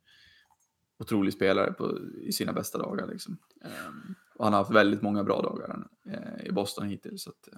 [0.99, 3.07] otrolig spelare på, i sina bästa dagar.
[3.07, 3.37] Liksom.
[3.61, 7.23] Ehm, och han har haft väldigt många bra dagar eh, i Boston hittills.
[7.23, 7.49] Så att,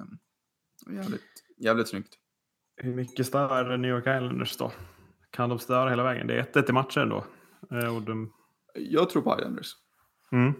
[0.94, 2.18] jävligt, jävligt snyggt.
[2.78, 4.72] Hur mycket stör New York Islanders då?
[5.32, 6.28] Kan de störa hela vägen?
[6.28, 7.24] Det är 1-1 i matcher ändå.
[7.72, 8.34] Eh, Och de,
[8.74, 9.72] Jag tror på Islanders.
[10.32, 10.54] mm.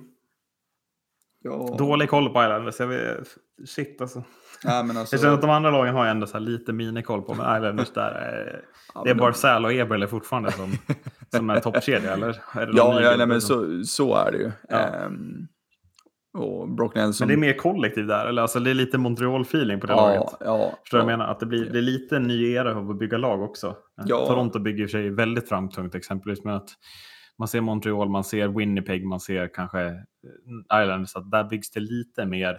[1.44, 1.76] Ja.
[1.78, 2.80] Dålig koll på Islanders.
[2.80, 3.28] Jag vet,
[3.66, 4.24] shit alltså.
[4.64, 7.22] Nej, men alltså, Jag känner att de andra lagen har jag ändå så lite minikoll
[7.22, 7.34] på.
[7.34, 10.72] Men Islanders där, är, ja, det är Barzal och Eberle fortfarande som,
[11.32, 12.30] som är toppkedja eller?
[12.54, 14.52] Är Ja, ja nej, men så, så är det ju.
[14.70, 14.78] Ja.
[14.78, 15.48] Ehm,
[16.38, 17.28] och Brock Nelson.
[17.28, 18.42] Men det är mer kollektiv där, eller?
[18.42, 20.24] Alltså, det är lite Montreal-feeling på det laget.
[20.24, 21.12] ja, ja, Förstår du ja.
[21.12, 21.32] jag menar?
[21.32, 23.76] Att det, blir, det är lite en ny era av att bygga lag också.
[24.06, 24.28] Ja.
[24.28, 26.44] Toronto bygger sig väldigt framtungt exempelvis.
[26.44, 26.70] Men att
[27.38, 31.16] man ser Montreal, man ser Winnipeg, man ser kanske eh, Islanders.
[31.16, 32.58] Att där byggs det lite mer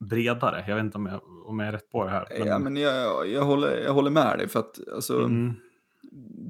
[0.00, 0.64] bredare.
[0.68, 2.26] Jag vet inte om jag, om jag är rätt på det här.
[2.46, 5.54] Ja, men jag, jag, håller, jag håller med dig för att alltså, mm,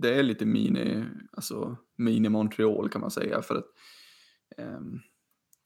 [0.01, 3.67] det är lite mini, alltså mini Montreal kan man säga för att
[4.59, 5.01] ehm,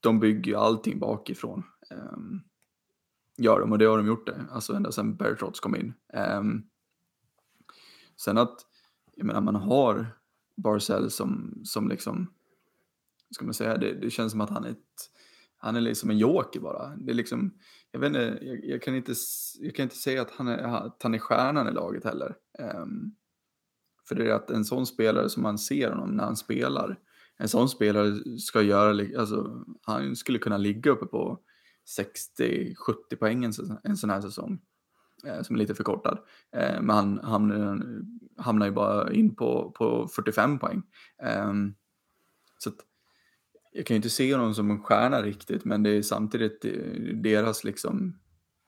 [0.00, 1.62] de bygger ju allting bakifrån.
[1.90, 2.42] Um,
[3.38, 5.94] gör de och det har de gjort det, alltså ända sedan Bertrots kom in.
[6.38, 6.66] Um,
[8.16, 8.66] sen att,
[9.14, 10.06] jag menar man har
[10.56, 12.32] Barcel som, som liksom,
[13.30, 15.10] ska man säga, det, det känns som att han är ett,
[15.56, 16.96] han är liksom en joker bara.
[16.96, 17.54] Det är liksom,
[17.90, 19.14] jag vet inte, jag, jag, kan, inte,
[19.60, 22.36] jag kan inte säga att han är, att han är stjärnan i laget heller.
[22.58, 23.14] Um,
[24.08, 26.98] för det är att en sån spelare som man ser honom när han spelar,
[27.40, 31.40] en sån spelare ska göra, alltså han skulle kunna ligga uppe på
[31.98, 32.74] 60-70
[33.18, 33.53] poäng en,
[33.85, 34.61] en sån här säsong.
[35.26, 36.18] Eh, som är lite förkortad.
[36.57, 37.83] Eh, men han hamnar,
[38.37, 40.83] hamnar ju bara in på, på 45 poäng.
[41.22, 41.53] Eh,
[42.59, 42.76] så att,
[43.72, 47.14] jag kan ju inte se honom som en stjärna riktigt, men det är samtidigt eh,
[47.14, 48.18] deras liksom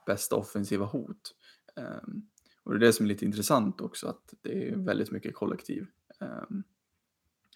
[0.06, 1.34] bästa offensiva hot.
[1.76, 2.22] Ehm,
[2.64, 5.86] och det är det som är lite intressant också, att det är väldigt mycket kollektiv.
[6.20, 6.62] ehm,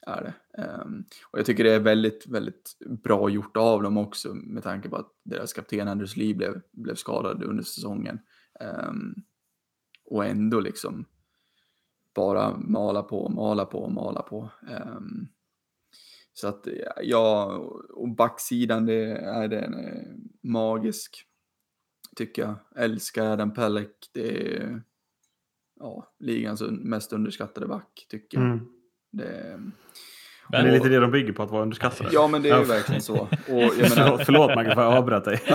[0.06, 0.62] är det.
[0.62, 4.88] Ehm, och jag tycker det är väldigt, väldigt bra gjort av dem också med tanke
[4.88, 8.18] på att deras kapten Anders Lee blev, blev skadad under säsongen.
[8.60, 9.14] Ehm,
[10.04, 11.04] och ändå liksom
[12.14, 14.50] bara mala på, mala på, mala på.
[14.68, 15.26] Ehm,
[16.32, 16.68] så att
[17.02, 17.56] ja,
[17.90, 21.26] och backsidan det är den är magisk.
[22.16, 22.54] Tycker jag.
[22.76, 24.10] Älskar Adam Pelleck.
[24.12, 24.82] Det är
[25.80, 28.46] ja, ligans mest underskattade back tycker jag.
[28.46, 28.75] mm.
[29.16, 29.60] Det,
[30.50, 32.10] Men det är lite det de bygger på, att vara underskattade.
[32.12, 33.14] ja men det är ju verkligen så.
[33.18, 35.42] Och jag Förlåt, menar, förlåt Marcus, för jag avbröt dig.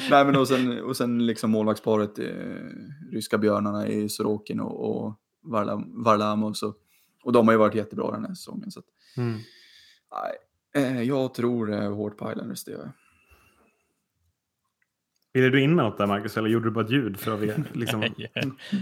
[0.10, 2.24] Nej men och sen, och sen liksom målvaktsparet, eh,
[3.12, 6.52] ryska björnarna i Sorokin och, och Varlam, Varlamov.
[6.52, 6.74] Så,
[7.24, 8.70] och de har ju varit jättebra den här säsongen.
[8.70, 8.86] Så att,
[9.16, 9.38] Mm.
[10.74, 12.90] nej, eh, jag tror det är hårt på Islanders det gör jag.
[15.34, 17.52] Ville du in något där Marcus, eller gjorde du bara ett ljud för att vi,
[17.72, 18.00] liksom,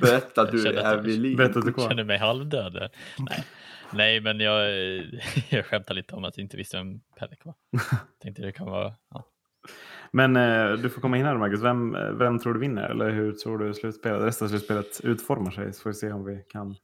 [0.00, 1.36] Berätta att du Jag är vid liv.
[1.36, 2.04] berätta att du Jag känner kvar?
[2.04, 2.90] mig halvdöd.
[3.18, 3.44] Nej.
[3.94, 4.70] Nej, men jag,
[5.48, 7.54] jag skämtar lite om att jag inte visste vem Pelek var.
[8.22, 8.94] Tänkte det kan vara...
[9.10, 9.24] Ja.
[10.14, 12.88] Men eh, du får komma in här Marcus, vem, eh, vem tror du vinner?
[12.90, 15.72] Eller hur tror du slutspelet, resten av slutspelet utformar sig?
[15.72, 16.77] Så får vi se om vi kan.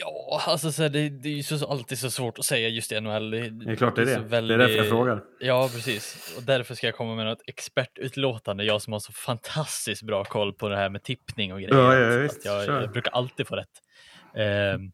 [0.00, 2.92] Ja, alltså så här, det, det är ju så, alltid så svårt att säga just
[2.92, 3.30] i NHL.
[3.30, 4.12] Det, Det är klart det är det.
[4.14, 5.20] Det är väldigt- därför jag frågar.
[5.40, 6.34] Ja, precis.
[6.36, 8.64] Och därför ska jag komma med något expertutlåtande.
[8.64, 11.74] Jag som har så fantastiskt bra koll på det här med tippning och grejer.
[11.74, 12.44] Ja, ja, visst.
[12.44, 13.68] jag, jag brukar alltid få rätt.
[14.36, 14.92] Ehm,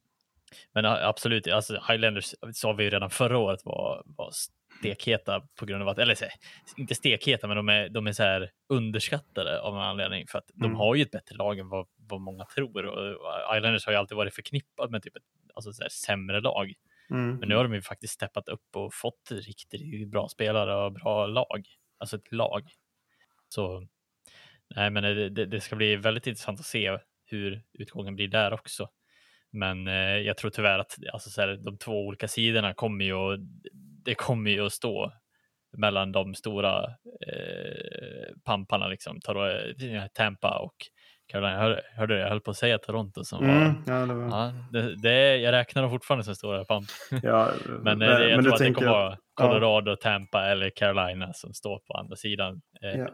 [0.74, 4.30] Men absolut, alltså Highlanders sa vi ju redan förra året var, var
[4.78, 6.16] stekheta på grund av att, eller
[6.76, 10.50] inte stekheta, men de är, de är så här underskattade av en anledning för att
[10.50, 10.62] mm.
[10.62, 12.86] de har ju ett bättre lag än vad, vad många tror.
[12.86, 15.22] Och Islanders har ju alltid varit förknippat med typ ett
[15.54, 16.74] alltså så här, sämre lag.
[17.10, 17.36] Mm.
[17.36, 21.26] Men nu har de ju faktiskt steppat upp och fått riktigt bra spelare och bra
[21.26, 21.66] lag,
[21.98, 22.62] alltså ett lag.
[23.48, 23.86] Så
[24.76, 28.52] nej, men det, det, det ska bli väldigt intressant att se hur utgången blir där
[28.52, 28.88] också.
[29.50, 33.12] Men eh, jag tror tyvärr att alltså, så här, de två olika sidorna kommer ju
[33.12, 33.40] att,
[34.04, 35.12] det kommer ju att stå
[35.76, 36.84] mellan de stora
[37.26, 40.74] eh, pamparna, liksom, eh, Tampa och
[41.26, 41.58] Carolina.
[41.58, 44.28] Hör, hörde du, jag höll på att säga Toronto som mm, var, ja, det var...
[44.28, 46.88] Ja, det, det, jag räknar dem fortfarande som stora pamp.
[47.22, 49.96] Ja, men, men jag men tror att det kommer vara Colorado, ja.
[49.96, 52.60] Tampa eller Carolina som står på andra sidan.
[52.82, 53.08] Eh, ja.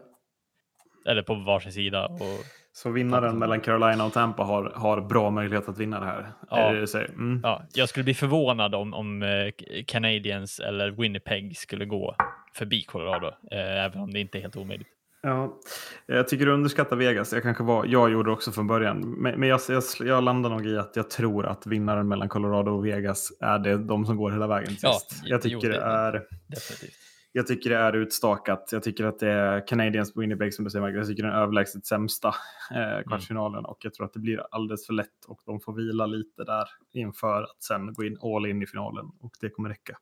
[1.07, 2.05] Eller på varsin sida.
[2.05, 6.31] Och så vinnaren mellan Carolina och Tampa har, har bra möjlighet att vinna det här?
[6.49, 7.39] Ja, det mm.
[7.43, 9.51] ja jag skulle bli förvånad om, om uh,
[9.87, 12.15] Canadiens eller Winnipeg skulle gå
[12.53, 14.87] förbi Colorado, uh, även om det inte är helt omöjligt.
[15.21, 15.59] Ja,
[16.05, 17.33] jag tycker du underskattar Vegas.
[17.33, 18.99] Jag kanske var, jag gjorde det också från början.
[18.99, 22.71] Men, men jag, jag, jag, landar nog i att jag tror att vinnaren mellan Colorado
[22.71, 24.75] och Vegas är det de som går hela vägen.
[24.81, 26.23] Ja, jag tycker jo, det, det är...
[26.47, 27.05] Definitivt
[27.37, 28.69] jag tycker det är utstakat.
[28.71, 31.85] Jag tycker att det är Canadiens Winnipeg som du säger, jag tycker den är överlägset
[31.85, 32.27] sämsta
[32.71, 33.71] eh, kvartsfinalen mm.
[33.71, 36.67] och jag tror att det blir alldeles för lätt och de får vila lite där
[36.93, 39.97] inför att sen gå in all in i finalen och det kommer räcka.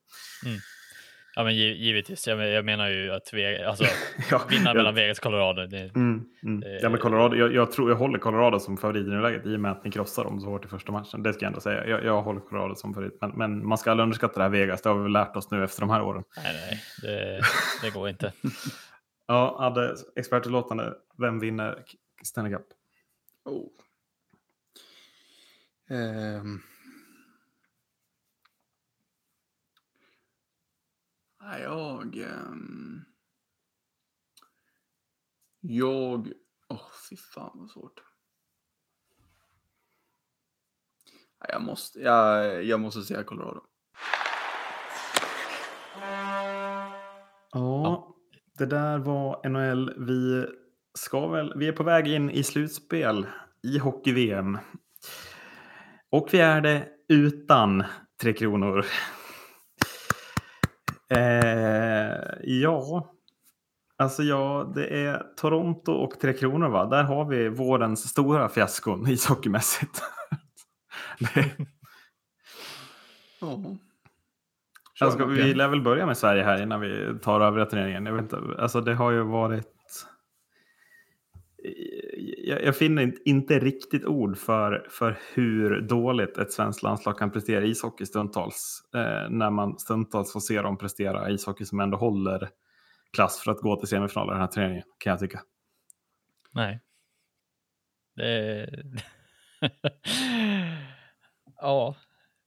[0.45, 0.57] Mm.
[1.35, 2.27] Ja, men givetvis.
[2.27, 3.83] Jag, jag menar ju att vi, alltså,
[4.31, 5.67] ja, vinna mellan Vegas och Colorado.
[5.67, 6.59] Det, mm, mm.
[6.59, 9.55] Det, ja, men Colorado jag, jag, tror jag håller Colorado som favorit i nuläget i
[9.55, 11.23] och med att ni krossar dem så hårt i första matchen.
[11.23, 11.87] Det ska jag ändå säga.
[11.87, 13.17] Jag, jag håller Colorado som favorit.
[13.21, 14.81] Men, men, man ska aldrig underskatta det här Vegas.
[14.81, 16.23] Det har vi väl lärt oss nu efter de här åren.
[16.37, 17.41] Nej, nej, det,
[17.81, 18.33] det går inte.
[19.27, 20.93] ja, hade expertutlåtande.
[21.17, 21.83] Vem vinner
[22.23, 22.67] Stanley Cup?
[23.45, 23.67] Oh.
[25.89, 26.61] Um.
[31.51, 32.25] Jag...
[32.49, 33.05] Um,
[35.59, 36.31] jag...
[36.67, 38.03] Åh, oh, fy fan vad svårt.
[41.47, 43.61] Jag måste, jag, jag måste säga Colorado.
[47.51, 48.15] Ja,
[48.57, 49.93] det där var NHL.
[49.97, 50.45] Vi
[50.93, 53.27] ska väl, vi är på väg in i slutspel
[53.63, 54.57] i hockey-VM.
[56.09, 57.83] Och vi är det utan
[58.21, 58.85] Tre Kronor.
[61.13, 63.13] Eh, ja,
[63.97, 66.85] alltså ja, det är Toronto och Tre Kronor va?
[66.85, 70.01] Där har vi vårens stora fiaskon ishockeymässigt.
[71.19, 71.51] det...
[73.41, 73.75] oh.
[74.99, 78.05] Alltså, vi lär väl börja med Sverige här innan vi tar övriga turneringen.
[78.05, 79.73] Jag vet inte, alltså det har ju varit
[82.37, 87.65] jag, jag, finner inte riktigt ord för, för hur dåligt ett svenskt landslag kan prestera
[87.65, 88.83] ishockey stundtals.
[88.95, 92.49] Eh, när man stundtals får se dem prestera ishockey som ändå håller
[93.13, 95.41] klass för att gå till semifinaler i den här turneringen, kan jag tycka.
[96.51, 96.79] Nej.
[98.15, 98.69] Det...
[101.55, 101.95] ja,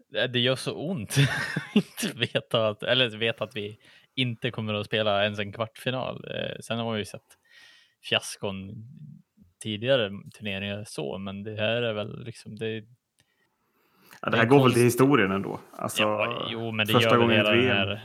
[0.09, 1.17] det gör så ont
[1.75, 3.79] inte veta att, eller veta att vi
[4.15, 6.25] inte kommer att spela ens en kvartfinal.
[6.31, 7.39] Eh, sen har vi ju sett
[8.09, 8.75] fiaskon
[9.63, 12.85] tidigare turneringar så, men det här är väl liksom det.
[14.23, 14.67] Ja, det här går konst...
[14.67, 15.61] väl till historien ändå.
[15.73, 18.01] Alltså, ja, jo, men det gör väl hela den, här,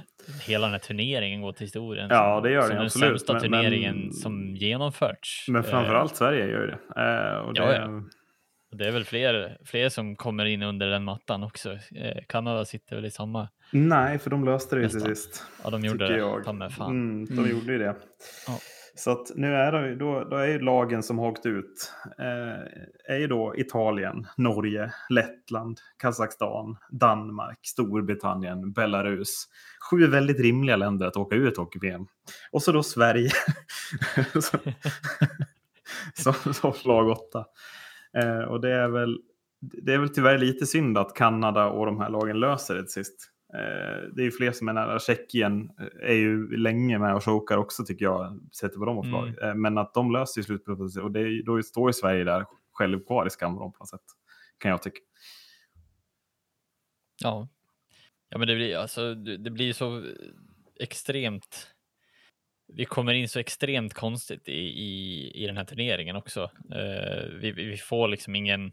[0.48, 2.08] hela den här turneringen går till historien.
[2.10, 2.94] Ja, det gör den absolut.
[2.94, 5.46] Den sämsta men, turneringen men, som genomförts.
[5.48, 7.02] Men framförallt eh, Sverige gör det.
[7.02, 7.62] Eh, och det...
[7.62, 8.04] Ja, ja.
[8.74, 11.72] Det är väl fler, fler som kommer in under den mattan också.
[11.72, 13.50] Eh, Kanada sitter väl i samma.
[13.72, 15.46] Nej, för de löste det ju till sist.
[15.64, 16.18] Ja, de gjorde det.
[16.18, 16.44] Jag.
[16.44, 16.92] Ta med fan.
[16.92, 17.52] Mm, de mm.
[17.52, 17.96] gjorde ju det.
[18.48, 18.58] Ja.
[18.96, 23.14] Så att nu är det, då, då är ju lagen som har åkt ut eh,
[23.16, 29.48] är ju då Italien, Norge, Lettland, Kazakstan, Danmark, Storbritannien, Belarus.
[29.92, 32.06] Sju väldigt rimliga länder att åka ut hockey-VM.
[32.52, 33.30] Och så då Sverige
[36.14, 37.46] som, som lag åtta.
[38.18, 39.20] Eh, och det är väl
[39.62, 42.92] det är väl tyvärr lite synd att Kanada och de här lagen löser det till
[42.92, 43.32] sist.
[43.54, 45.00] Eh, det är ju fler som är nära.
[45.00, 49.28] Tjeckien eh, är ju länge med och chokar också tycker jag, sett vad de har
[49.28, 49.40] mm.
[49.44, 53.06] Eh, men att de löser ju slutspelet och det, då står ju Sverige där själv
[53.06, 54.02] kvar i skamvrån på något sätt.
[54.58, 55.00] Kan jag tycka.
[57.24, 57.48] Ja,
[58.30, 60.04] ja men det blir, alltså, det blir så
[60.80, 61.68] extremt
[62.74, 66.44] vi kommer in så extremt konstigt i, i, i den här turneringen också.
[66.76, 68.72] Uh, vi, vi får liksom ingen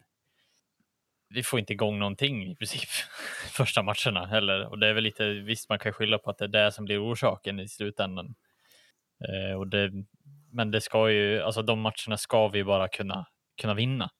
[1.30, 2.88] vi får inte igång någonting i princip
[3.52, 4.66] första matcherna heller.
[4.66, 6.84] Och det är väl lite, visst man kan skylla på att det är det som
[6.84, 8.34] blir orsaken i slutändan.
[9.28, 9.90] Eh, och det,
[10.52, 13.26] men det ska ju, alltså de matcherna ska vi bara kunna,
[13.60, 14.10] kunna vinna.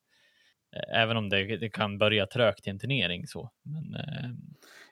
[0.76, 3.50] Eh, Även om det, det kan börja trögt i en turnering så.
[3.64, 4.30] Men, eh,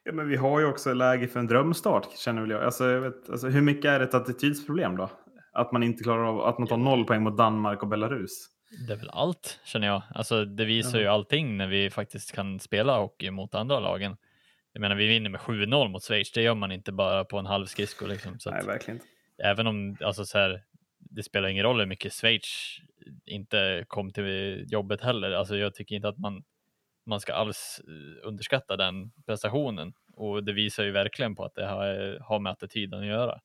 [0.09, 2.63] Ja, men vi har ju också läge för en drömstart känner väl jag.
[2.63, 5.11] Alltså, jag vet, alltså, hur mycket är det ett attitydsproblem då?
[5.53, 8.47] Att man inte klarar av att man tar noll poäng mot Danmark och Belarus.
[8.71, 10.03] Det är väl allt känner jag.
[10.15, 14.17] Alltså, det visar ju allting när vi faktiskt kan spela hockey mot andra lagen.
[14.73, 16.33] Jag menar, vi vinner med 7-0 mot Schweiz.
[16.33, 18.07] Det gör man inte bara på en halv skridsko.
[18.07, 18.39] Liksom.
[18.39, 19.07] Så Nej, verkligen inte.
[19.39, 20.63] även om alltså, så här,
[20.99, 22.79] det spelar ingen roll hur mycket Schweiz
[23.25, 25.31] inte kom till jobbet heller.
[25.31, 26.45] Alltså, jag tycker inte att man,
[27.07, 29.93] man ska alls eh, underskatta den prestationen.
[30.13, 33.41] Och det visar ju verkligen på att det har, har med attityden att göra.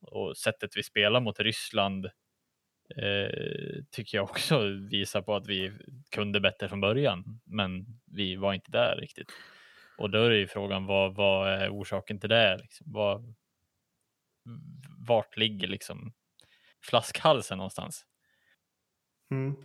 [0.00, 2.06] Och sättet vi spelar mot Ryssland
[2.96, 4.58] eh, tycker jag också
[4.90, 5.72] visar på att vi
[6.10, 9.32] kunde bättre från början, men vi var inte där riktigt.
[9.98, 12.58] Och då är det ju frågan vad, vad är orsaken till det?
[12.62, 12.86] Liksom?
[12.92, 13.34] Vad,
[15.08, 16.12] vart ligger liksom
[16.84, 18.06] flaskhalsen någonstans?
[19.30, 19.56] Mm.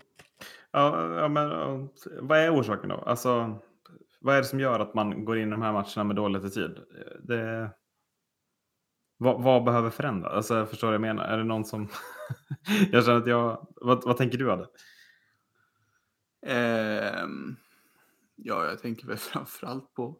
[0.71, 1.49] Ja, ja, men
[2.21, 2.95] vad är orsaken då?
[2.95, 3.59] Alltså,
[4.19, 6.53] vad är det som gör att man går in i de här matcherna med dålig
[6.53, 6.79] tid?
[7.23, 7.71] Det...
[9.17, 10.33] Vad, vad behöver förändras?
[10.33, 11.23] Alltså, jag förstår vad jag menar.
[11.23, 11.87] Är det någon som...
[12.91, 13.67] jag känner att jag...
[13.75, 14.67] Vad, vad tänker du, Adde?
[16.45, 17.55] Ehm,
[18.35, 20.17] ja, jag tänker väl framförallt på,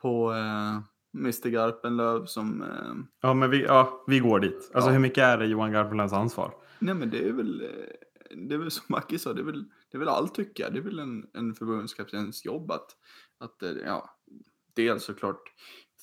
[0.00, 0.78] på eh,
[1.18, 2.62] Mr Garpenlöv som...
[2.62, 4.70] Eh, Ja, men vi, ja, vi går dit.
[4.74, 4.92] Alltså, Ja.
[4.92, 6.54] hur mycket är det Johan Garpenlövs ansvar?
[6.78, 7.60] nej, men det är väl...
[7.60, 10.62] eh, Det är väl som Macke sa, det är väl, det är väl allt tycker
[10.62, 10.72] jag.
[10.72, 12.96] Det är väl en, en förbundskaptens jobb att,
[13.38, 14.18] att eh, ja,
[14.74, 15.42] dels såklart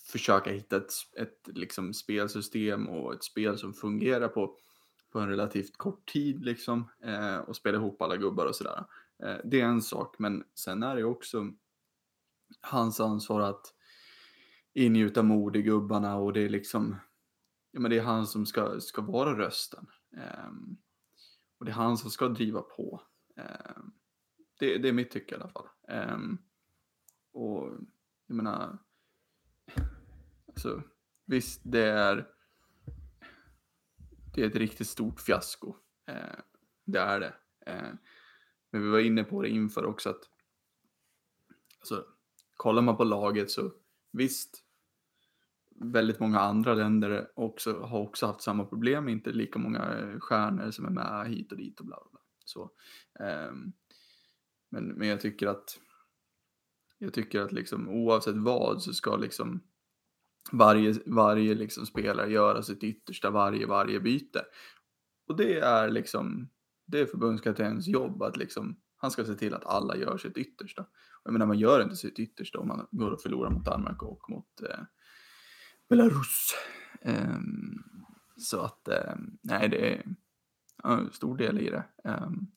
[0.06, 4.58] försöka hitta ett, ett liksom spelsystem och ett spel som fungerar på,
[5.12, 8.86] på en relativt kort tid liksom eh, och spela ihop alla gubbar och sådär.
[9.24, 11.52] Eh, det är en sak, men sen är det också
[12.62, 13.74] hans ansvar att
[14.74, 16.96] ingjuta mod i gubbarna och det är liksom,
[17.72, 19.88] ja men det är han som ska, ska vara rösten.
[20.18, 20.50] Eh,
[21.58, 23.02] och det är han som ska driva på.
[23.36, 23.92] Ehm,
[24.60, 25.68] det, det är mitt tycke i alla fall.
[25.88, 26.38] Ehm,
[27.34, 27.74] och
[28.28, 28.78] jag menar,
[30.56, 30.84] alltså
[31.26, 32.28] visst det är,
[34.34, 35.76] det är ett riktigt stort fiasko.
[36.08, 36.40] Eh,
[36.86, 37.34] det är det.
[37.66, 37.94] Eh,
[38.72, 40.30] men vi var inne på det inför också att
[41.80, 42.06] alltså,
[42.56, 43.72] kollar man på laget så
[44.12, 44.64] visst,
[45.76, 50.72] väldigt många andra länder också, har också haft samma problem, inte lika många eh, stjärnor
[50.72, 52.10] som är med hit och dit och bla bla.
[52.12, 52.22] bla.
[52.46, 52.72] Så,
[53.20, 53.54] eh,
[54.70, 55.80] men, men jag tycker att
[56.98, 59.64] jag tycker att liksom oavsett vad så ska liksom
[60.52, 64.46] varje, varje liksom spelare göra sitt yttersta varje, varje byte.
[65.28, 66.50] Och det är liksom,
[66.88, 70.86] det är förbundskaptenens jobb att liksom, han ska se till att alla gör sitt yttersta.
[71.24, 74.30] Jag menar, man gör inte sitt yttersta om man går och förlorar mot Danmark och
[74.30, 74.84] mot eh,
[75.90, 76.56] Belarus.
[77.02, 77.84] Um,
[78.38, 80.16] så att, um, nej, det är
[80.84, 81.84] en stor del i det.
[82.04, 82.52] Um,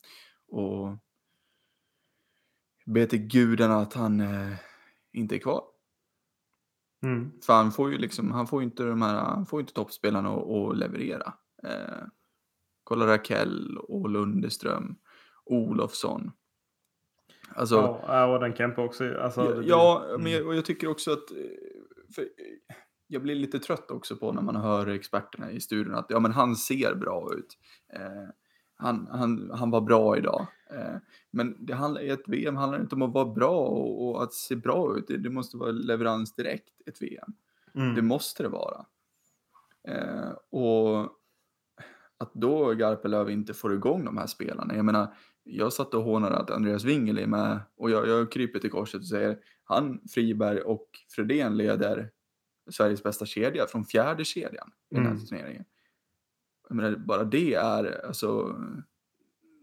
[0.47, 0.97] och
[2.85, 4.53] jag ber till gudarna att han eh,
[5.13, 5.63] inte är kvar.
[7.03, 7.31] Mm.
[7.45, 10.77] För han får ju liksom, han får inte de här, han får inte toppspelarna att,
[10.77, 11.33] leverera.
[11.63, 12.03] Eh,
[12.83, 14.95] kolla Rakell och Lundeström,
[15.45, 16.31] Olofsson.
[17.55, 19.17] Alltså, Ja, ja, och den Kempe också.
[19.19, 20.21] Alltså, ja, det- ja, mm.
[20.23, 22.27] men jag, och jag tycker också att, eh, eh,
[23.07, 26.31] jag blir lite trött också på när man hör experterna i studion att ja men
[26.31, 27.57] han ser bra ut.
[27.93, 28.29] Eh,
[28.75, 30.47] han, han, han var bra idag.
[30.73, 30.95] Eh,
[31.31, 34.55] men det handlar, ett VM handlar inte om att vara bra och, och att se
[34.55, 35.07] bra ut.
[35.07, 37.33] Det, det måste vara leverans direkt, ett VM.
[37.75, 37.95] Mm.
[37.95, 38.85] Det måste det vara.
[39.87, 41.15] Eh, och
[42.17, 44.75] att då Garpenlöv inte får igång de här spelarna.
[44.75, 48.59] Jag menar, jag satt och hånade att Andreas Wingel är med och jag, jag kryper
[48.59, 52.11] till korset och säger han, Friberg och Fredén leder
[52.71, 55.25] Sveriges bästa kedja från fjärde kedjan i den här Mm.
[55.25, 55.65] turneringen.
[56.67, 58.55] Jag menar, bara det är alltså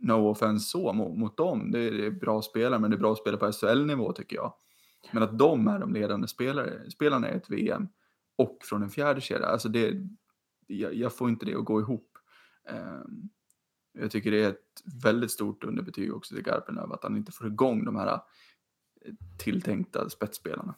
[0.07, 1.71] no offense så mot, mot dem.
[1.71, 4.55] Det är, det är bra spelare, men det är bra spelare på SHL-nivå tycker jag.
[5.12, 7.89] Men att de är de ledande spelare, spelarna i ett VM
[8.37, 9.95] och från en fjärde kedja, alltså det,
[10.66, 12.18] jag, jag får inte det att gå ihop.
[12.70, 13.30] Um,
[13.99, 17.47] jag tycker det är ett väldigt stort underbetyg också till Garpenlöv att han inte får
[17.47, 18.20] igång de här eh,
[19.39, 20.74] tilltänkta spetsspelarna.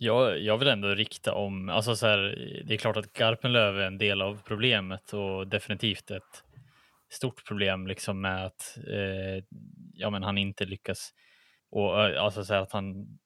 [0.00, 2.18] Jag, jag vill ändå rikta om, alltså så här,
[2.66, 6.44] det är klart att Garpenlöv är en del av problemet och definitivt ett
[7.08, 9.44] stort problem liksom med att eh,
[9.94, 11.14] ja, men han inte lyckas
[11.70, 13.18] och alltså så att han.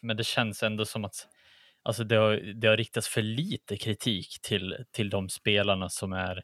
[0.00, 1.28] Men det känns ändå som att
[1.82, 6.42] alltså det har, det har riktats för lite kritik till till de spelarna som är.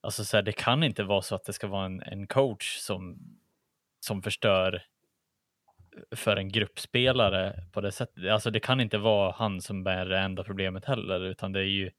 [0.00, 2.76] Alltså så här, det kan inte vara så att det ska vara en, en coach
[2.76, 3.18] som
[4.00, 4.82] som förstör
[6.16, 8.30] för en gruppspelare på det sättet.
[8.30, 11.64] Alltså det kan inte vara han som bär det enda problemet heller, utan det är
[11.64, 11.90] ju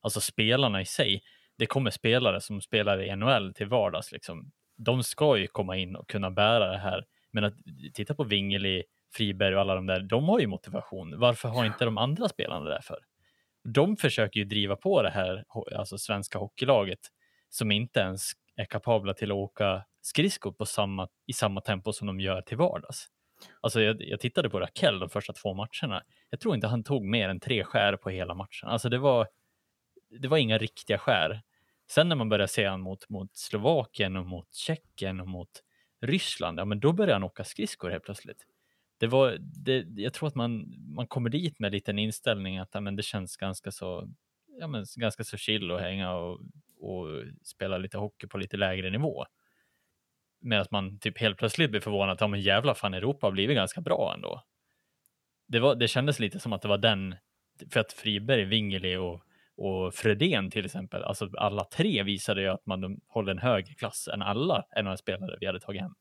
[0.00, 1.22] alltså spelarna i sig.
[1.58, 5.96] Det kommer spelare som spelar i NHL till vardags liksom de ska ju komma in
[5.96, 7.04] och kunna bära det här.
[7.30, 7.54] Men att
[7.94, 8.84] titta på Wingeli,
[9.14, 11.18] Friberg och alla de där, de har ju motivation.
[11.18, 12.98] Varför har inte de andra spelarna det för?
[13.64, 15.44] De försöker ju driva på det här,
[15.76, 16.98] alltså svenska hockeylaget,
[17.48, 22.06] som inte ens är kapabla till att åka skridskor på samma, i samma tempo som
[22.06, 23.06] de gör till vardags.
[23.60, 26.02] Alltså jag, jag tittade på Rakell de första två matcherna.
[26.30, 28.68] Jag tror inte han tog mer än tre skär på hela matchen.
[28.68, 29.28] Alltså det var,
[30.20, 31.42] det var inga riktiga skär.
[31.90, 35.62] Sen när man börjar se honom mot, mot Slovakien och mot Tjeckien och mot
[36.00, 38.46] Ryssland, ja men då börjar han åka skridskor helt plötsligt.
[38.98, 42.70] Det var, det, jag tror att man, man kommer dit med en liten inställning att
[42.72, 44.08] ja, men det känns ganska så,
[44.60, 46.40] ja, men ganska så chill att hänga och,
[46.80, 47.06] och
[47.42, 49.26] spela lite hockey på lite lägre nivå.
[50.40, 53.56] Medan man typ helt plötsligt blir förvånad att ja, men jävla fan Europa har blivit
[53.56, 54.42] ganska bra ändå.
[55.48, 57.16] Det, var, det kändes lite som att det var den,
[57.70, 59.22] för att Friberg, Wingeli och
[59.56, 64.08] och Fredén till exempel, alltså alla tre visade ju att man håller en högre klass
[64.12, 65.94] än alla NHL-spelare vi hade tagit hem.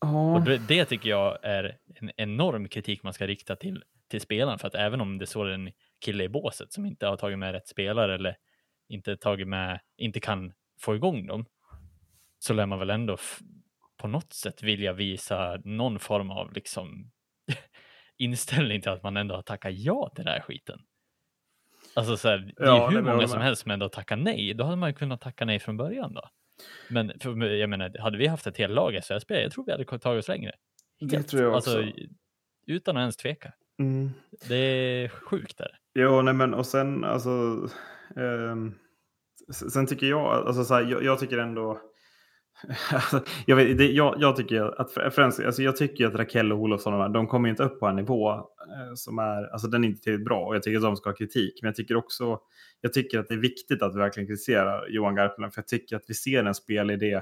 [0.00, 0.34] Ja.
[0.34, 4.58] Och det, det, tycker jag är en enorm kritik man ska rikta till, till spelaren,
[4.58, 5.72] för att även om det står en
[6.04, 8.36] kille i båset som inte har tagit med rätt spelare eller
[8.88, 11.46] inte tagit med, inte kan få igång dem,
[12.38, 13.16] så lär man väl ändå
[13.96, 17.10] på något sätt vilja visa någon form av liksom
[18.16, 20.80] inställning till att man ändå har tackat ja till den här skiten.
[21.96, 24.54] Alltså så här, det är ja, hur många som helst som ändå tackar nej.
[24.54, 26.22] Då hade man ju kunnat tacka nej från början då.
[26.88, 29.84] Men för, jag menar, hade vi haft ett helt lag SHL, jag tror vi hade
[29.84, 30.52] tagit oss längre.
[31.00, 31.12] Helt.
[31.12, 31.78] Det tror jag också.
[31.78, 31.92] Alltså,
[32.66, 33.52] utan att ens tveka.
[33.78, 34.10] Mm.
[34.48, 35.78] Det är sjukt där.
[35.94, 37.68] Jo, nej men och sen alltså.
[38.16, 38.56] Eh,
[39.70, 41.80] sen tycker jag, alltså så här, jag, jag tycker ändå
[42.92, 46.58] Alltså, jag, vet, det, jag, jag, tycker att främst, alltså jag tycker att Rakell och
[46.58, 49.88] Olofsson de, de kommer inte upp på en nivå eh, som är, alltså den är
[49.88, 51.58] inte tillräckligt bra och jag tycker att de ska ha kritik.
[51.62, 52.38] Men jag tycker också,
[52.80, 55.96] jag tycker att det är viktigt att vi verkligen kritiserar Johan Garpenlöv för jag tycker
[55.96, 57.20] att vi ser en spelidé.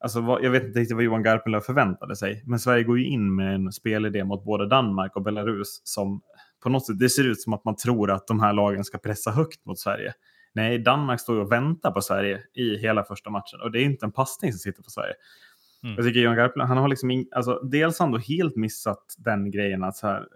[0.00, 3.06] Alltså vad, jag vet inte riktigt vad Johan Garpenlöv förväntade sig, men Sverige går ju
[3.06, 6.20] in med en spelidé mot både Danmark och Belarus som
[6.62, 8.98] på något sätt, det ser ut som att man tror att de här lagen ska
[8.98, 10.12] pressa högt mot Sverige.
[10.56, 14.06] Nej, Danmark står och väntar på Sverige i hela första matchen och det är inte
[14.06, 15.14] en passning som sitter på Sverige.
[15.82, 15.96] Mm.
[15.96, 19.14] Jag tycker Johan Garpenlöv, han har liksom, in, alltså, dels har han då helt missat
[19.18, 20.26] den grejen att så här,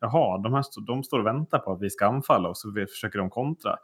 [0.00, 3.18] jaha, de, här, de står och väntar på att vi ska anfalla och så försöker
[3.18, 3.76] de kontra.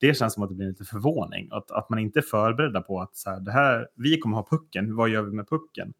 [0.00, 3.00] Det känns som att det blir lite förvåning, att, att man inte är förberedda på
[3.00, 5.92] att så här, det här, vi kommer ha pucken, vad gör vi med pucken?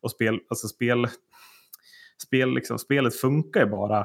[0.00, 1.06] Och spel, alltså spel,
[2.22, 4.00] spel liksom, spelet funkar ju bara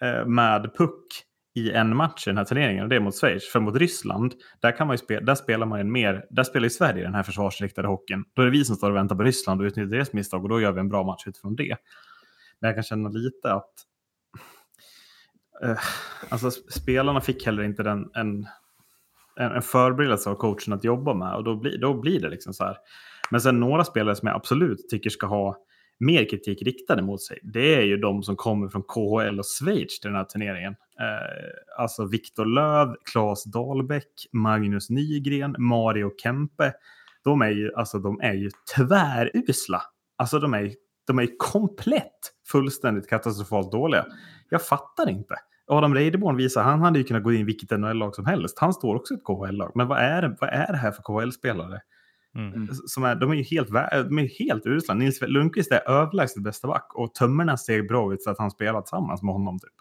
[0.00, 1.24] eh, med puck
[1.54, 3.48] i en match i den här turneringen och det är mot Schweiz.
[3.48, 6.64] För mot Ryssland, där, kan man ju spela, där spelar man en mer, där spelar
[6.64, 8.24] ju Sverige den här försvarsriktade hockeyn.
[8.34, 10.48] Då är det vi som står och väntar på Ryssland och utnyttjar deras misstag och
[10.48, 11.76] då gör vi en bra match utifrån det.
[12.60, 13.72] Men jag kan känna lite att
[15.62, 15.78] eh,
[16.28, 18.46] alltså spelarna fick heller inte den, en,
[19.36, 22.52] en, en förberedelse av coachen att jobba med och då bli, då blir det liksom
[22.52, 22.76] så här.
[23.30, 25.56] Men sen några spelare som jag absolut tycker ska ha
[26.00, 30.00] mer kritik riktade mot sig, det är ju de som kommer från KHL och Schweiz
[30.00, 30.74] till den här turneringen.
[31.00, 36.72] Eh, alltså Viktor Löv, Claes Dahlbäck, Magnus Nygren, Mario Kempe.
[37.24, 39.82] De är ju, alltså, de är ju tvärusla.
[40.16, 40.72] Alltså de är,
[41.06, 44.06] de är komplett fullständigt katastrofalt dåliga.
[44.50, 45.34] Jag fattar inte.
[45.66, 48.58] Adam Reideborn visar, han hade ju kunnat gå in i vilket NHL-lag som helst.
[48.58, 49.72] Han står också i ett KHL-lag.
[49.74, 51.80] Men vad är, vad är det här för KHL-spelare?
[52.34, 52.54] Mm.
[52.54, 52.68] mm.
[52.74, 54.94] Som är, de är ju helt, de är helt urusla.
[54.94, 58.80] Nils Lundqvist är överlägset bästa back och Tömmerna ser bra ut så att han spelar
[58.80, 59.58] tillsammans med honom.
[59.58, 59.72] Typ.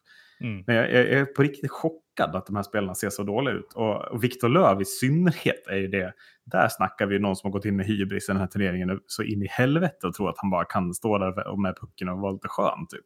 [0.42, 0.64] Mm.
[0.68, 3.74] Men jag, jag, är på riktigt chockad att de här spelarna ser så dåliga ut.
[3.74, 6.14] Och, och Viktor Löv i synnerhet är ju det.
[6.46, 9.24] Där snackar vi någon som har gått in med hybris i den här turneringen så
[9.24, 12.32] in i helvete och tror att han bara kan stå där med pucken och vara
[12.32, 12.88] lite skön.
[12.90, 13.06] Typ.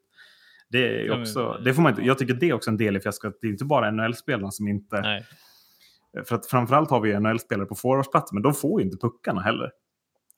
[0.69, 2.99] Det är också, det får man inte, jag tycker det är också en del i
[2.99, 3.37] fiaskot.
[3.41, 5.01] Det är inte bara NHL-spelarna som inte...
[5.01, 5.25] Nej
[6.25, 9.71] för att framförallt har vi NHL-spelare på forwardsplatsen, men de får ju inte puckarna heller.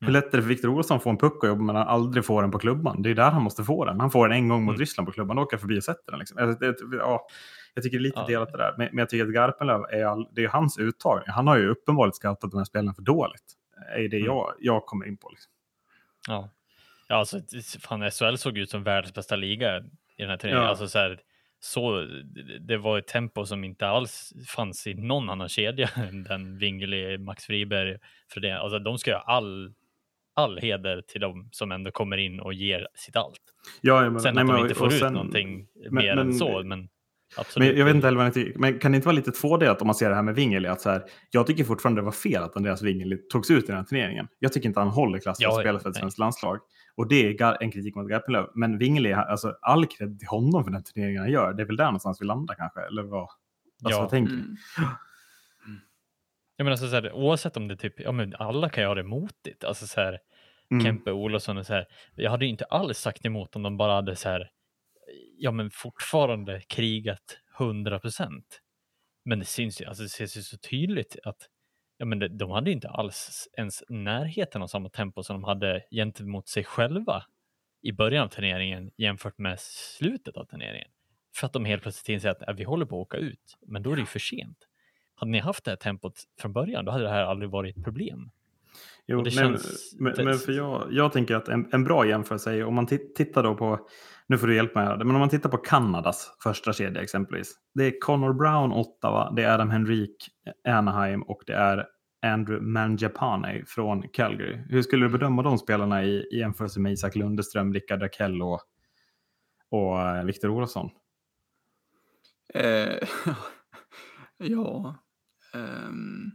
[0.06, 1.88] Hur lätt är det för Viktor Olsson att få en puck och jobba men han
[1.88, 3.02] aldrig får den på klubban?
[3.02, 4.00] Det är där han måste få den.
[4.00, 4.80] Han får den en gång mot mm.
[4.80, 6.20] Ryssland på klubban, då åker förbi och sätter den.
[6.20, 6.38] Liksom.
[6.38, 7.28] Jag, det, ja,
[7.74, 8.26] jag tycker det är lite ja.
[8.28, 8.76] delat det där.
[8.78, 11.26] Men, men jag tycker att Garpenlöv, är all, det är hans uttagning.
[11.28, 13.44] Han har ju uppenbarligen scoutat de här spelarna för dåligt.
[13.96, 14.26] Det är det mm.
[14.26, 15.30] jag, jag kommer in på.
[15.30, 15.52] Liksom.
[16.28, 16.50] Ja.
[17.08, 17.40] ja, alltså
[17.82, 19.78] fan, SHL såg ut som världens bästa liga
[20.18, 20.64] i den här turneringen.
[20.64, 20.70] Ja.
[20.70, 21.20] Alltså, så här,
[21.60, 22.08] så
[22.60, 27.18] det var ett tempo som inte alls fanns i någon annan kedja än den Wingeli,
[27.18, 27.98] Max Friberg,
[28.34, 28.60] för det.
[28.60, 29.74] Alltså, de ska ha all,
[30.34, 33.42] all heder till dem som ändå kommer in och ger sitt allt.
[33.82, 36.34] Ja, men, sen nej, att de inte får ut sen, någonting men, mer men, än
[36.34, 36.90] så, men
[37.38, 37.70] Absolut.
[37.70, 38.60] Men jag vet inte heller vad jag tycker.
[38.60, 40.68] Men kan det inte vara lite tvådelat om man ser det här med Wingeli?
[40.68, 43.68] Att så här, jag tycker fortfarande det var fel att Andreas Wingeli togs ut i
[43.68, 44.28] den här turneringen.
[44.40, 46.60] Jag tycker inte han håller klassen ja, spela för ett svenskt landslag.
[46.96, 48.50] Och det är en kritik mot Garpenlöv.
[48.56, 51.54] Men Wingeli, alltså all cred till honom för den turneringen han gör.
[51.54, 52.82] Det är väl där någonstans vi landar kanske?
[52.82, 53.38] Eller vad, alltså,
[53.90, 54.00] ja.
[54.00, 54.56] vad tänker mm.
[56.56, 59.04] Jag menar så här, oavsett om det typ, ja men alla kan ju ha det
[59.04, 59.64] motigt.
[59.64, 60.20] Alltså så här,
[60.74, 60.86] Mm.
[60.86, 61.88] Kempe Olofsson och så här.
[62.16, 64.52] Jag hade ju inte alls sagt emot om de bara hade så här,
[65.38, 68.62] ja men fortfarande krigat 100 procent.
[69.26, 71.50] Men det syns ju, alltså det ses ju så tydligt att
[71.98, 75.84] ja men det, de hade inte alls ens närheten av samma tempo som de hade
[75.92, 77.24] gentemot sig själva
[77.82, 80.90] i början av turneringen jämfört med slutet av turneringen.
[81.36, 83.84] För att de helt plötsligt inser att äh, vi håller på att åka ut, men
[83.84, 84.58] då är det ju för sent.
[85.24, 87.84] Hade ni haft det här tempot från början, då hade det här aldrig varit ett
[87.84, 88.32] problem.
[89.08, 92.64] Jo, men, känns- men, men för jag, jag tänker att en, en bra jämförelse är
[92.66, 93.88] om man tit- tittar då på,
[94.28, 97.54] nu får du hjälpa mig här, men om man tittar på Kanadas första kedja exempelvis.
[97.74, 100.16] Det är Connor Brown, Ottawa, det är Adam Henrik,
[100.68, 101.86] Anaheim och det är
[102.26, 104.58] Andrew Mangiapane från Calgary.
[104.70, 108.60] Hur skulle du bedöma de spelarna i, i jämförelse med Isak Lundeström, Rickard Rakell och,
[109.70, 110.90] och eh, Viktor Olofsson?
[112.54, 113.08] Eh,
[114.38, 114.96] ja.
[115.54, 116.32] Ehm,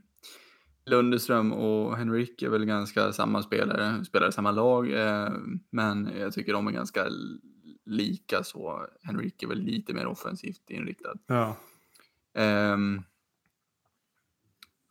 [0.87, 5.33] Lundeström och Henrik är väl ganska samma spelare, spelar i samma lag, eh,
[5.71, 7.07] men jag tycker de är ganska
[7.85, 8.87] lika så.
[9.03, 11.15] Henrik är väl lite mer offensivt inriktad.
[11.27, 11.57] Ja.
[12.35, 13.03] Ehm,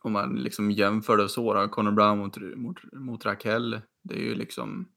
[0.00, 4.22] om man liksom jämför det så då, Connor Brown mot, mot, mot Rakell, det är
[4.22, 4.88] ju liksom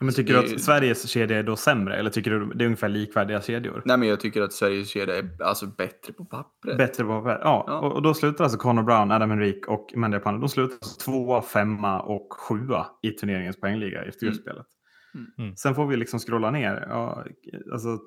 [0.00, 2.66] Men tycker det du att Sveriges kedja är då sämre eller tycker du det är
[2.66, 3.82] ungefär likvärdiga kedjor?
[3.84, 6.78] Nej, men jag tycker att Sveriges kedja är alltså bättre på pappret.
[6.78, 7.78] Bättre på ja, Ja.
[7.78, 10.38] Och, och då slutar alltså Connor Brown, Adam Henrik och Mandiapane.
[10.38, 14.66] De slutar alltså tvåa, femma och sjua i turneringens poängliga i gruppspelet.
[15.14, 15.26] Mm.
[15.38, 15.56] Mm.
[15.56, 16.86] Sen får vi liksom scrolla ner.
[16.88, 17.24] Ja,
[17.72, 17.98] alltså,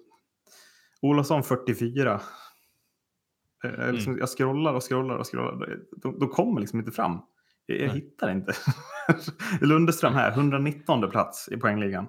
[1.01, 2.21] Olofsson 44.
[3.63, 5.77] Eh, jag Liksom, Jag scrollar och scrollar och scrollar.
[6.01, 7.19] De, de kommer liksom inte fram.
[7.65, 8.53] Jag, jag hittar inte.
[9.61, 12.07] Lundeström här, 119 plats i poängligan.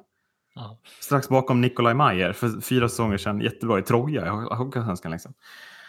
[0.54, 0.78] Ja.
[1.00, 3.40] Strax bakom Nikolaj Mayer för fyra säsonger sedan.
[3.40, 5.12] Jättebra i Troja i Hockeyallsvenskan.
[5.12, 5.34] Liksom.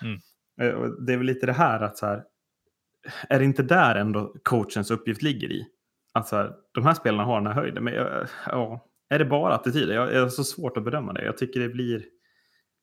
[0.01, 0.19] Mm.
[0.61, 2.23] Eh, Det är väl lite det här att så här,
[3.29, 5.67] är det inte där ändå coachens uppgift ligger i?
[6.13, 7.83] Att så här, de här spelarna har den här höjden.
[7.83, 7.93] Men
[8.45, 9.95] ja, är det bara attityder?
[9.95, 11.25] Jag jag har så svårt att bedöma det.
[11.25, 12.05] Jag tycker det blir...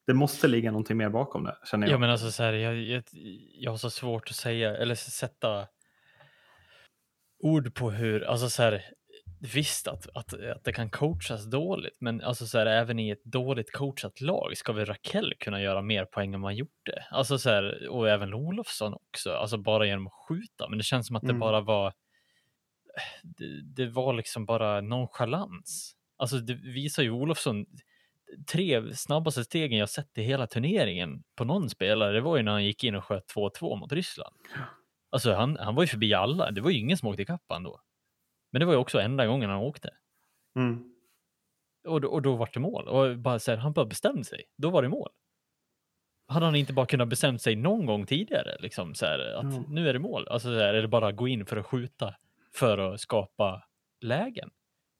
[0.07, 1.95] Det måste ligga någonting mer bakom det, känner jag.
[1.95, 3.03] Ja, men alltså så här, jag, jag,
[3.59, 5.67] jag har så svårt att säga eller sätta
[7.43, 8.83] ord på hur, alltså så här,
[9.55, 13.25] visst att, att, att det kan coachas dåligt, men alltså så här, även i ett
[13.25, 17.07] dåligt coachat lag ska väl Rakell kunna göra mer poäng än man gjorde.
[17.11, 20.69] Alltså så här, och även Olofsson också, alltså bara genom att skjuta.
[20.69, 21.41] Men det känns som att det Mm.
[21.41, 21.93] bara var,
[23.23, 25.97] det, det var liksom bara nonchalans.
[26.17, 27.67] Alltså det visar ju Olofsson,
[28.53, 32.53] tre snabbaste stegen jag sett i hela turneringen på någon spelare, det var ju när
[32.53, 34.37] han gick in och sköt 2-2 mot Ryssland.
[35.11, 37.63] Alltså han, han var ju förbi alla, det var ju ingen som åkte ikapp han
[37.63, 37.81] då.
[38.53, 39.91] Men det var ju också enda gången han åkte.
[40.57, 40.95] Mm.
[41.89, 42.89] Och, då- och då var det mål.
[42.89, 45.11] Och bara så här, han bara bestämde sig, då var det mål.
[46.29, 49.65] Hade han inte bara kunnat bestämt sig någon gång tidigare, liksom så här, att Ja.
[49.69, 50.29] nu är det mål.
[50.29, 52.15] Alltså så här, eller bara gå in för att skjuta
[52.55, 53.63] för att skapa
[54.01, 54.51] lägen.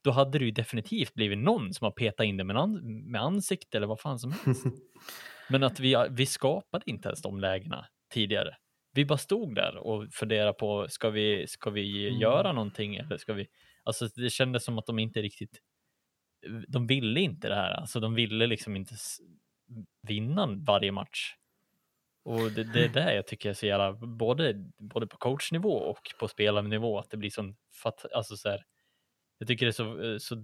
[0.05, 3.21] Då hade det ju definitivt blivit någon som har petat in det med, an- med
[3.23, 4.65] ansikte eller vad fan som helst.
[5.51, 8.57] Men att vi, vi skapade inte ens de lägena tidigare.
[8.93, 12.21] Vi bara stod där och funderade på, ska vi, ska vi Mm.
[12.21, 13.49] göra någonting eller ska vi?
[13.83, 15.61] Alltså det kändes som att de inte riktigt,
[16.69, 17.71] de ville inte det här.
[17.71, 18.95] Alltså de ville liksom inte
[20.03, 21.35] vinna varje match.
[22.25, 26.11] Och det, det är det jag tycker är så jävla, både, både på coachnivå och
[26.19, 27.57] på spelarnivå, att det blir sån,
[28.15, 28.65] alltså så här,
[29.39, 30.37] jag tycker det är så, eh, så,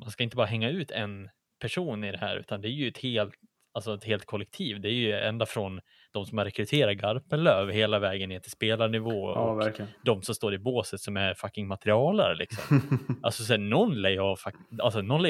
[0.00, 2.88] man ska inte bara hänga ut en person i det här, utan det är ju
[2.88, 3.34] ett helt,
[3.76, 4.80] alltså ett helt kollektiv.
[4.80, 5.80] Det är ju ända från
[6.12, 9.90] de som har rekryterat Garpenlöv hela vägen ner till spelarnivå Ja, och verkligen.
[10.04, 12.80] de som står i båset som är fucking materialare liksom.
[13.22, 14.36] Alltså sen någon lär ju ha,
[14.82, 15.28] alltså, någon lär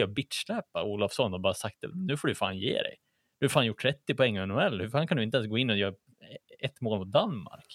[0.85, 2.97] Olofsson och bara sagt nu får du fan ge dig.
[3.41, 5.59] Du har fan gjort 30 poäng i NHL, hur fan kan du inte ens gå
[5.59, 5.95] in och göra
[6.63, 7.67] ett mål mot Danmark?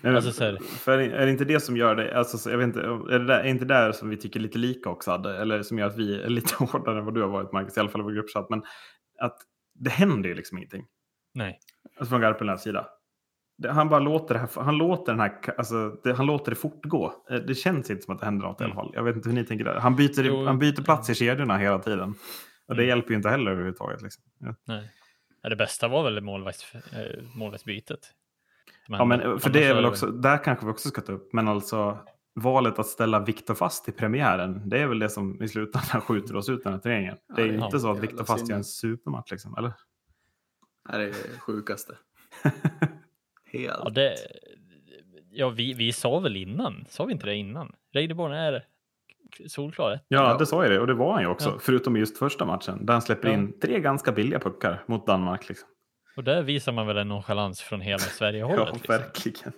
[0.00, 2.58] Nej, Alltså, så här- för är det inte det som gör det, alltså, så jag
[2.58, 5.36] vet inte, är det där, är inte där som vi tycker lite lika också, Adde?
[5.38, 7.80] eller som gör att vi är lite hårdare än vad du har varit Marcus, i
[7.80, 8.62] alla fall i vår gruppchatt, men
[9.20, 9.36] att
[9.78, 10.86] det händer ju liksom ingenting.
[11.34, 11.58] Nej.
[11.98, 12.86] Alltså från Garpenlövs sida.
[13.58, 16.56] Det, han bara låter det här, han låter den här, alltså, det, han låter det
[16.56, 17.12] fortgå.
[17.30, 18.90] Eh, Det känns inte som att det händer något i alla fall.
[18.94, 19.74] Jag vet inte hur ni tänker där.
[19.80, 20.44] Han byter, Jo.
[20.46, 22.14] han byter plats i kedjorna hela tiden.
[22.68, 22.88] Och det Mm.
[22.88, 24.02] hjälper ju inte heller överhuvudtaget.
[24.02, 24.22] Liksom.
[24.38, 24.54] Ja.
[24.64, 24.90] Nej.
[25.42, 28.00] Ja, det bästa var väl målvakts, eh, målvaktsbytet.
[28.88, 31.32] Ja, men för det är väl så- också, där kanske vi också ska ta upp,
[31.32, 31.98] men alltså
[32.40, 36.36] valet att ställa Viktor Fast i premiären, det är väl det som i slutändan skjuter
[36.36, 37.16] oss ut den här turneringen.
[37.36, 39.72] Det är ju Ja, inte så att Viktor Fast gör en supermatch, liksom, eller?
[40.88, 41.94] Det är det sjukaste.
[43.52, 43.80] Helt.
[43.84, 44.16] Ja, det,
[45.30, 47.72] ja vi, vi sa väl innan, sa vi inte det innan?
[47.92, 48.64] Reideborn är
[49.48, 50.04] solklar ett.
[50.08, 51.58] Ja, det sa jag det, och det var han ju också, Ja.
[51.60, 53.34] förutom just första matchen, där han släpper Ja.
[53.34, 55.48] in tre ganska billiga puckar mot Danmark.
[55.48, 55.68] Liksom.
[56.16, 58.58] Och där visar man väl en nonchalans från hela Sverige-hållet.
[58.66, 58.94] Ja, liksom.
[58.94, 59.52] verkligen.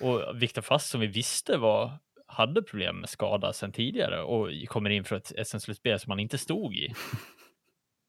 [0.00, 1.90] Och Viktor Fast som vi visste var,
[2.34, 6.38] hade problem med skada sedan tidigare och kommer in för ett SM-slutspel som han inte
[6.38, 6.94] stod i.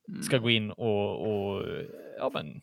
[0.07, 0.23] Mm.
[0.23, 1.63] Ska gå in och, och
[2.17, 2.61] ja, men,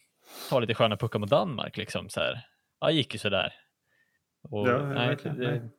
[0.50, 2.46] ta lite sköna puckar mot Danmark liksom så här.
[2.80, 3.52] Ja, gick ju sådär.
[4.42, 5.70] Och, Ja, nej, det,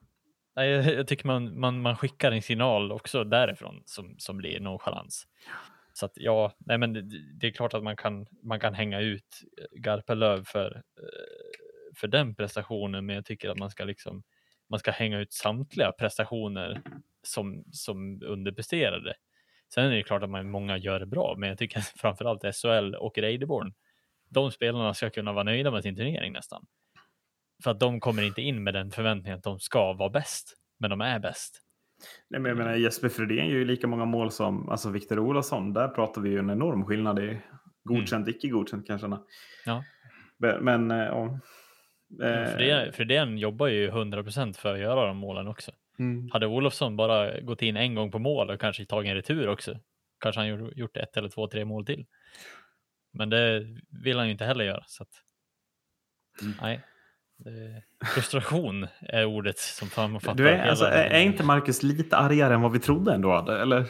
[0.56, 4.60] nej, jag, jag tycker man, man, man skickar en signal också därifrån som, som blir
[4.60, 5.28] nonchalans.
[5.94, 7.02] Så att ja, nej men det,
[7.40, 12.36] det är klart att man kan, man kan hänga ut Garpenlöv för, eh, för den
[12.36, 14.24] prestationen, men jag tycker att man ska liksom
[14.70, 16.82] man ska hänga ut samtliga prestationer
[17.24, 19.14] som, som underpresterade.
[19.74, 22.96] Sen är det klart att man, många gör det bra, men jag tycker framförallt SHL
[22.96, 23.74] och Reideborn,
[24.30, 26.66] de spelarna ska kunna vara nöjda med sin turnering nästan.
[27.64, 30.90] För att de kommer inte in med den förväntningen att de ska vara bäst, men
[30.90, 31.60] de är bäst.
[32.30, 35.74] Nej, men jag menar, Jesper Fredén gör ju lika många mål som alltså Viktor Olofsson.
[35.74, 37.42] Där pratar vi ju en enorm skillnad i
[37.84, 39.18] godkänt, icke godkänt kanske.
[39.66, 39.84] Ja.
[40.38, 41.40] Men, men eh, ja.
[42.22, 45.72] Eh, Fredén, Fredén jobbar ju 100% för att göra de målen också.
[46.00, 46.30] mm.
[46.32, 49.80] Hade Olofsson bara gått in en gång på mål och kanske tagit en retur också,
[50.20, 52.06] kanske han gjort, ett eller två, tre mål till.
[53.14, 53.68] Men det
[54.04, 54.84] vill han ju inte heller göra.
[54.88, 55.10] Så att,
[56.42, 56.54] Mm.
[56.62, 56.82] nej.
[58.06, 62.54] Frustration är ordet som sammanfattar Du är, alltså, är, här- är inte Marcus lite argare
[62.54, 63.50] än vad vi trodde ändå?
[63.52, 63.86] Eller?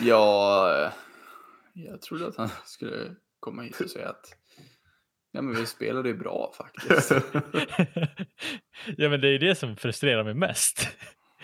[0.00, 0.92] Ja,
[1.72, 4.36] jag trodde att han skulle komma hit och säga att
[5.32, 7.10] ja, men vi spelade ju bra faktiskt.
[8.96, 10.88] ja, men det är ju det som frustrerar mig mest.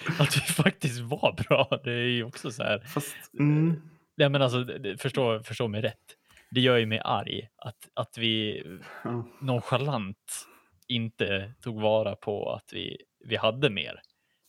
[0.18, 1.80] Att vi faktiskt var bra.
[1.84, 2.78] Det är ju också så här.
[2.78, 3.82] Fast, mm.
[4.14, 4.66] Ja, men alltså,
[4.98, 6.16] förstå, förstå mig rätt.
[6.50, 8.62] Det gör ju mig arg att, att vi
[9.04, 9.28] ja.
[9.40, 10.46] nonchalant
[10.88, 14.00] inte tog vara på att vi, vi hade mer.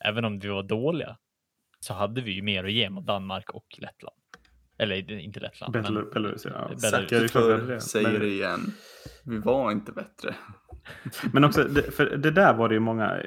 [0.05, 1.17] Även om vi var dåliga
[1.79, 4.18] så hade vi ju mer att ge mot Danmark och Lettland.
[4.79, 5.73] Eller inte Lettland.
[5.75, 6.71] men- Belarus, ja.
[6.81, 7.31] Belarus.
[7.31, 8.73] För, säger det igen.
[9.23, 10.35] Vi var inte bättre.
[11.33, 13.17] Men också, det, för det där var det ju många.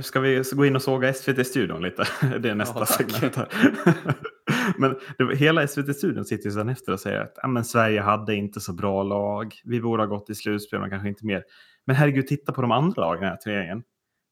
[0.00, 2.04] Ska vi gå in och såga SVT-studion lite?
[2.38, 3.36] Det är nästa Ja, segment.
[3.36, 3.48] Här.
[4.78, 8.00] Men det, var- hela SVT-studion sitter ju sedan efter och säger att ja, men Sverige
[8.00, 9.54] hade inte så bra lag.
[9.64, 11.44] Vi borde ha gått i slutspel men kanske inte mer.
[11.86, 13.82] Men herregud, titta på de andra lagen i den här turneringen.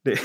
[0.05, 0.18] Det,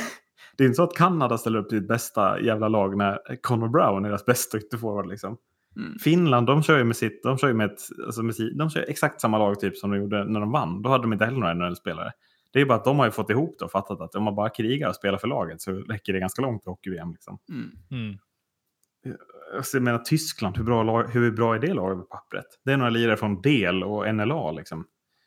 [0.57, 4.05] det är inte så att Kanada ställer upp sitt bästa jävla lag när Connor Brown
[4.05, 5.07] är deras bästa ytterforward.
[5.09, 5.37] Liksom.
[5.75, 5.99] Mm.
[5.99, 8.85] Finland, de kör ju med sitt, de kör ju med, ett, alltså med de kör
[8.89, 10.81] exakt samma lag typ som de gjorde när de vann.
[10.81, 12.11] Då hade de inte heller några NHL-spelare.
[12.53, 14.35] Det är bara att de har ju fått ihop det och fattat att om man
[14.35, 17.11] bara krigar och spelar för laget så räcker det ganska långt i hockey-VM.
[17.11, 17.39] Liksom.
[17.49, 17.71] Mm.
[17.91, 18.17] Mm.
[19.55, 22.45] Alltså, jag menar Tyskland, hur bra, lag, hur bra är det laget på pappret?
[22.65, 24.51] Det är några lirare från DEL och NLA.
[24.51, 24.85] Liksom.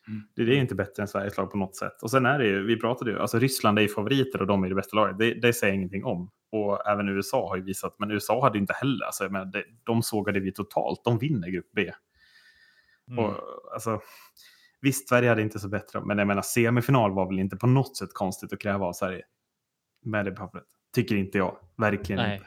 [0.09, 0.23] Mm.
[0.37, 2.03] Det, det är inte bättre än Sveriges lag på något sätt.
[2.03, 4.65] Och sen är det ju, vi pratade ju, alltså Ryssland är ju favoriter och de
[4.65, 5.19] är det bästa laget.
[5.19, 6.31] Det, det säger ingenting om.
[6.53, 9.65] Och även USA har ju visat, men USA hade ju inte heller, alltså, menar, det,
[9.85, 11.05] de sågade vi totalt.
[11.05, 11.93] De vinner grupp B.
[13.11, 13.25] Mm.
[13.25, 13.35] Och,
[13.73, 14.01] alltså,
[14.81, 17.97] visst, Sverige hade inte så bättre, men jag menar semifinal var väl inte på något
[17.97, 19.23] sätt konstigt att kräva av Sverige.
[20.05, 20.65] Med det pappret.
[20.95, 21.57] Tycker inte jag.
[21.77, 22.35] Verkligen Nej.
[22.35, 22.47] inte.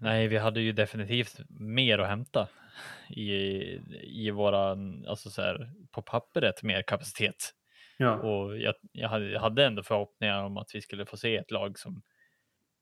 [0.00, 2.48] Nej, vi hade ju definitivt mer att hämta
[3.08, 3.30] i,
[4.02, 4.70] i våra,
[5.08, 7.54] alltså så här, på pappret mer kapacitet.
[7.98, 8.16] Ja.
[8.16, 11.50] Och jag, jag, hade, jag hade ändå förhoppningar om att vi skulle få se ett
[11.50, 12.02] lag som,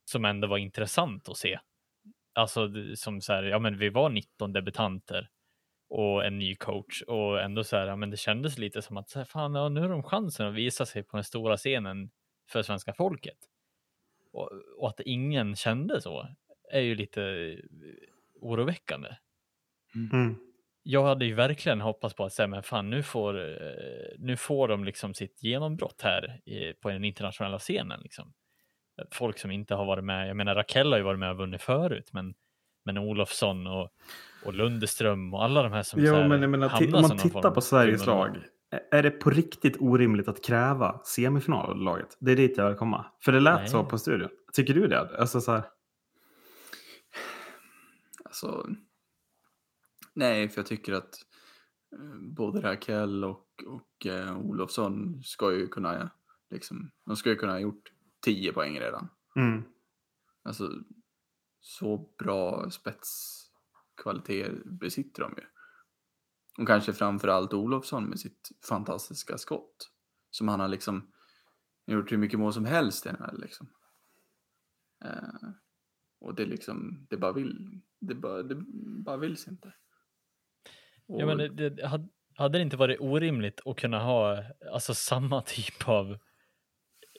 [0.04, 1.58] som ändå var intressant att se.
[2.32, 5.28] Alltså som så här, ja men vi var 19 debutanter
[5.88, 9.10] och en ny coach och ändå så här, ja men det kändes lite som att
[9.10, 12.10] så här, fan, ja, nu har de chansen att visa sig på den stora scenen
[12.48, 13.38] för svenska folket.
[14.32, 16.28] Och, och att ingen kände så
[16.72, 17.56] är ju lite
[18.40, 19.08] oroväckande
[20.12, 20.36] Mm.
[20.82, 24.68] jag hade ju verkligen hoppats på att säga, men fan nu får, eh, nu får
[24.68, 28.00] de liksom sitt genombrott här i, på den internationella scenen.
[28.00, 28.32] Liksom.
[29.10, 31.62] Folk som inte har varit med, jag menar Rakell har ju varit med och vunnit
[31.62, 32.34] förut, men,
[32.84, 33.88] men Olofsson och,
[34.44, 37.50] och Lundeström och alla de här som Jo, här men menar, hamnar om man tittar
[37.50, 38.36] på Sveriges lag.
[38.90, 42.16] Är det på riktigt orimligt att kräva semifinal av laget?
[42.20, 43.06] Det är dit jag vill komma.
[43.20, 43.68] För det lät Nej.
[43.68, 44.28] så på studion.
[44.52, 45.18] Tycker du det?
[45.18, 45.62] Alltså så här,
[48.28, 48.66] Alltså,
[50.18, 51.14] nej, för jag tycker att
[51.92, 56.10] eh, både Rakell och, och eh, Olofsson ska ju kunna,
[56.50, 59.08] liksom, de ska ju kunna ha gjort 10 poäng redan.
[59.36, 59.62] mm.
[60.42, 60.72] Alltså,
[61.60, 65.44] så bra spetskvalitet besitter de ju.
[66.58, 69.90] Och kanske framförallt Olofsson med sitt fantastiska skott.
[70.30, 71.12] Som han har liksom
[71.86, 73.66] gjort hur mycket mål som helst i NHL liksom.
[75.04, 75.50] Eh,
[76.20, 78.54] och det liksom, det bara vill, det bara, det
[79.04, 79.74] bara vills inte.
[81.08, 81.86] Och, Ja, men det, det,
[82.34, 84.42] hade, det inte varit orimligt att kunna ha
[84.72, 86.18] alltså, samma typ av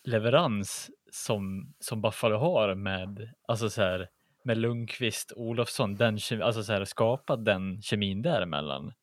[0.04, 4.08] leverans som, som Buffalo har med, alltså så här,
[4.44, 8.94] med Lundqvist, Olofsson, den, alltså så här, skapat den kemin däremellan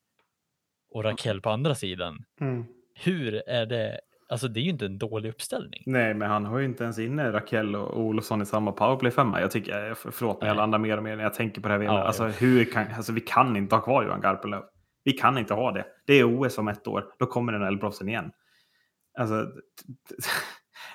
[0.89, 2.17] och Rakell på andra sidan.
[2.41, 2.65] Mm.
[2.95, 3.99] hur är det?
[4.29, 5.83] Alltså det är ju inte en dålig uppställning.
[5.85, 9.41] Nej, men han har ju inte ens inne Rakell och Olofsson i samma powerplay femma.
[9.41, 11.73] Jag tycker, eh, förlåt, men jag landar mer och mer när jag tänker på det
[11.73, 11.83] här.
[11.83, 12.29] Ja, alltså, ja.
[12.29, 14.63] hur kan, alltså, vi kan inte ha kvar Johan Garpenlöv.
[15.07, 15.85] Vi kan inte ha det.
[16.05, 17.05] Det är OS om ett år.
[17.19, 18.31] Då kommer den elitproffsen igen.
[19.19, 19.47] Alltså,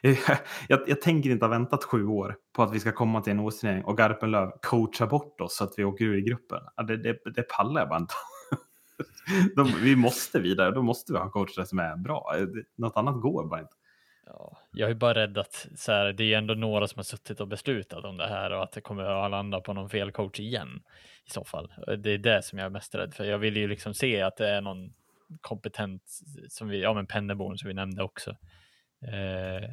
[0.68, 3.40] jag, jag tänker inte ha väntat sju år på att vi ska komma till en
[3.40, 6.60] OS-turnering och Garpenlöv coachar bort oss så att vi åker ur i gruppen.
[6.86, 8.14] Det, det, det pallar jag bara inte.
[9.56, 10.70] De, vi måste vidare.
[10.70, 12.32] Då måste vi ha coacher som är bra.
[12.76, 13.74] Något annat går bara inte.
[14.26, 17.40] Ja, jag är bara rädd att så här, det är ändå några som har suttit
[17.40, 20.40] och beslutat om det här och att det kommer att landa på någon fel coach
[20.40, 20.82] igen
[21.26, 21.72] i så fall.
[21.98, 23.24] Det är det som jag är mest rädd för.
[23.24, 24.94] Jag vill ju liksom se att det är någon
[25.40, 26.02] kompetent
[26.48, 28.30] som vi, ja men Penneborn som vi nämnde också.
[29.02, 29.70] Eh,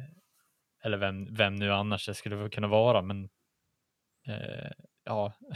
[0.82, 3.28] eller vem, vem nu annars det skulle kunna vara, men
[4.26, 4.70] eh,
[5.04, 5.32] ja.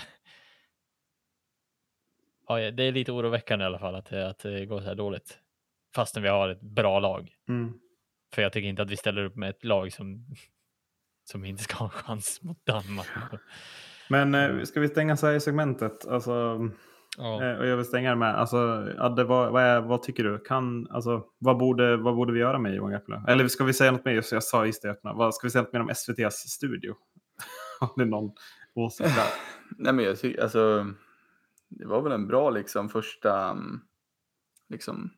[2.49, 2.71] ja.
[2.71, 5.39] Det är lite oroväckande i alla fall att det, att det går så här dåligt.
[5.95, 7.35] Fastän vi har ett bra lag.
[7.49, 7.81] Mm.
[8.35, 10.27] För jag tycker inte att vi ställer upp med ett lag som,
[11.31, 13.09] som inte ska ha chans mot Danmark.
[14.09, 16.07] Men eh, ska vi stänga Sverige-segmentet?
[16.07, 16.61] Alltså,
[17.19, 17.45] Ja.
[17.45, 20.39] eh, och jag vill stänga det med, alltså, Adde, vad, vad, är, vad tycker du?
[20.39, 23.29] Kan, alltså, vad, borde, vad borde vi göra med Johan Garpenlöv?
[23.29, 24.25] Eller ska vi säga något mer?
[24.33, 24.97] Jag sa just det.
[25.03, 26.95] Vad, ska vi säga något mer om SVTs studio?
[27.81, 28.33] Har ni någon
[28.75, 29.29] åsikt där?
[29.79, 30.87] Nej men jag tycker, alltså,
[31.69, 33.81] det var väl en bra liksom första, mm,
[34.69, 35.11] liksom,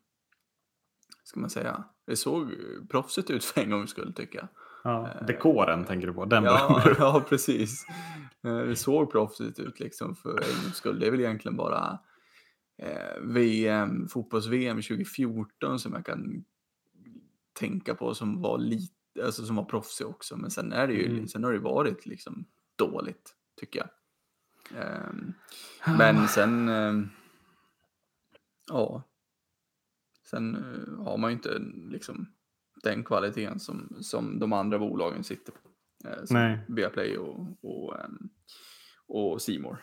[1.37, 2.51] ska man säga, det såg
[2.91, 4.49] proffsigt ut för en gångs skull tycker jag.
[4.85, 6.25] Ja, dekoren tänker du på?
[6.25, 7.87] Den Ja, ja, precis.
[8.45, 10.99] Eh, Det såg proffsigt ut liksom för en gångs skull.
[11.01, 11.99] Det är väl egentligen bara
[12.83, 16.45] eh, VM, fotbolls-VM 2014 som jag kan
[17.53, 20.37] tänka på som var lite, alltså som var proffsig också.
[20.37, 21.29] Men sen är det ju, Mm.
[21.29, 22.45] sen har det varit liksom
[22.77, 23.89] dåligt, tycker jag.
[24.83, 25.33] Ehm,
[25.99, 27.09] men sen, ehm,
[28.69, 29.03] ja,
[30.31, 31.59] sen eh, har man ju inte
[31.91, 32.29] liksom
[32.83, 35.59] den kvaliteten som, som de andra bolagen sitter på.
[36.09, 36.59] Eh, som Nej.
[36.69, 38.29] Viaplay och, och, ehm,
[39.09, 39.79] och More.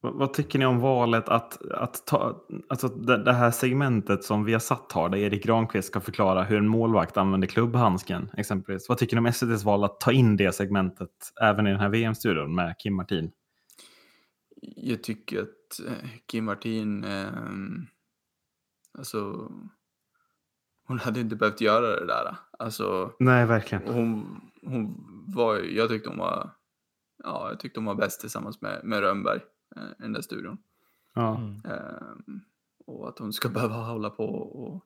[0.00, 4.44] Vad, vad tycker ni om valet att, att ta, alltså det, det här segmentet som
[4.44, 8.88] vi har satt har, där Erik Granqvist ska förklara hur en målvakt använder klubbhandsken exempelvis.
[8.88, 11.10] Vad tycker ni om SVTs val att ta in det segmentet
[11.42, 13.30] även i den här VM-studion med Kim Martin?
[14.76, 17.86] Jag tycker att eh, Kim Martin, ehm,
[18.98, 19.50] alltså,
[20.86, 22.36] hon hade inte behövt göra det där.
[22.58, 23.94] Alltså, Nej, verkligen.
[23.94, 26.50] hon, hon var, jag tyckte hon var,
[27.24, 29.40] ja, jag tyckte hon var bäst tillsammans med, med Rönnberg
[29.76, 30.58] eh, i den där studion.
[31.14, 31.36] Ja.
[31.36, 31.60] Mm.
[31.64, 32.40] Ehm,
[32.86, 34.84] och att hon ska behöva hålla på och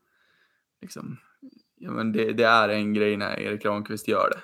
[0.80, 1.16] liksom,
[1.74, 4.40] ja men det, det är en grej när Erik Granqvist gör det.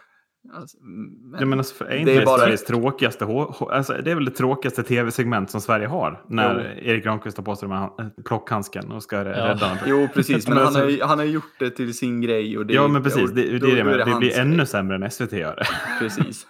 [0.54, 3.24] Alltså, men, Ja, men alltså, är det inte är det, bara- Sveriges tråkigaste,
[3.70, 6.24] alltså, det är väl det tråkigaste tv-segment som Sverige har.
[6.28, 6.82] När Jo.
[6.90, 9.24] Erik Granqvist tar på sig han- plockhandsken och ska Ja.
[9.24, 9.78] rädda honom.
[9.86, 12.58] Jo, precis, men han har, alltså- ju- han har gjort det till sin grej.
[12.58, 13.30] Och det, Ja, men precis.
[13.30, 14.40] Det, det, då- är det, är det hans blir grej.
[14.40, 15.66] ännu sämre än SVT gör det.
[15.98, 16.46] Precis.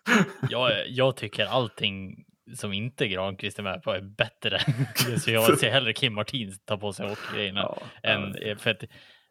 [0.50, 2.24] Jag, jag tycker allting
[2.54, 4.58] som inte Granqvist är med på är bättre.
[5.18, 8.84] Så jag ser hellre Kim Martin ta på sig hockeygrejerna Ja, än för att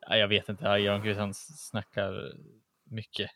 [0.09, 0.79] ja, jag vet inte.
[0.79, 2.13] Granqvist han snackar
[2.91, 3.29] mycket.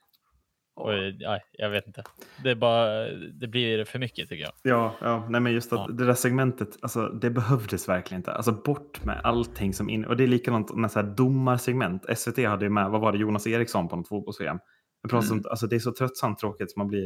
[0.80, 2.04] Och, ja, jag vet inte.
[2.44, 3.10] Det bara.
[3.12, 4.54] Det blir för mycket tycker jag.
[4.64, 5.88] Ja, ja nej men just att Ja.
[5.96, 8.32] det där segmentet, alltså, det behövdes verkligen inte.
[8.34, 10.06] Alltså bort med allting som in...
[10.06, 12.06] Och det är likadant med så här domarsegment.
[12.18, 14.60] SVT hade ju med, vad var det, Jonas Eriksson på något fotbolls-VM.
[15.12, 15.44] Mm.
[15.50, 17.06] alltså det är så tröttsamt tråkigt som man blir...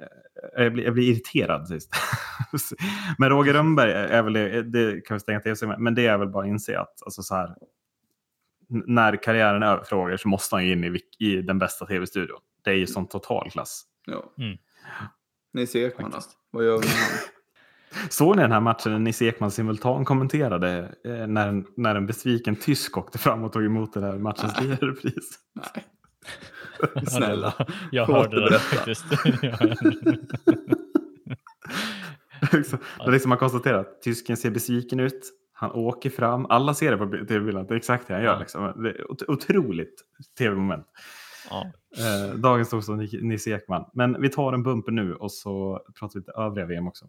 [0.00, 1.90] eh, Jag blir, jag blir irriterad sist.
[3.18, 6.28] men Roger Rönnberg är väl det, det kan vi stänga tv men det är väl
[6.28, 7.54] bara att inse att alltså så här,
[8.68, 11.86] när karriären är över för Roger så måste han ju in i, i den bästa
[11.86, 12.38] tv-studion.
[12.64, 13.84] Det är ju sån total klass.
[14.06, 14.32] Ja.
[14.38, 14.58] Mm.
[15.52, 16.18] Nisse Ekman då?
[16.50, 17.18] Vad gör vi med han?
[18.10, 22.06] Såg ni den här matchen när Nisse Ekman simultan kommenterade eh, när, en, när en
[22.06, 25.38] besviken tysk åkte fram och tog emot den här matchens lirarpris?
[25.54, 25.84] Nej.
[27.06, 27.54] Snälla.
[27.92, 29.04] Jag hörde det faktiskt.
[32.52, 35.32] Liksom, det är liksom man konstaterar att tysken ser besviken ut.
[35.52, 36.46] Han åker fram.
[36.46, 37.66] Alla ser det på tv-bilden.
[37.66, 38.40] Det är exakt det han gör.
[38.40, 38.82] Liksom.
[38.82, 40.02] Det är ot- otroligt
[40.38, 40.86] tv-moment.
[41.50, 41.72] Ja.
[41.98, 43.84] Eh, dagens torsdag Nisse Ekman.
[43.92, 47.06] Men vi tar en bumper nu och så pratar vi lite övriga VM också.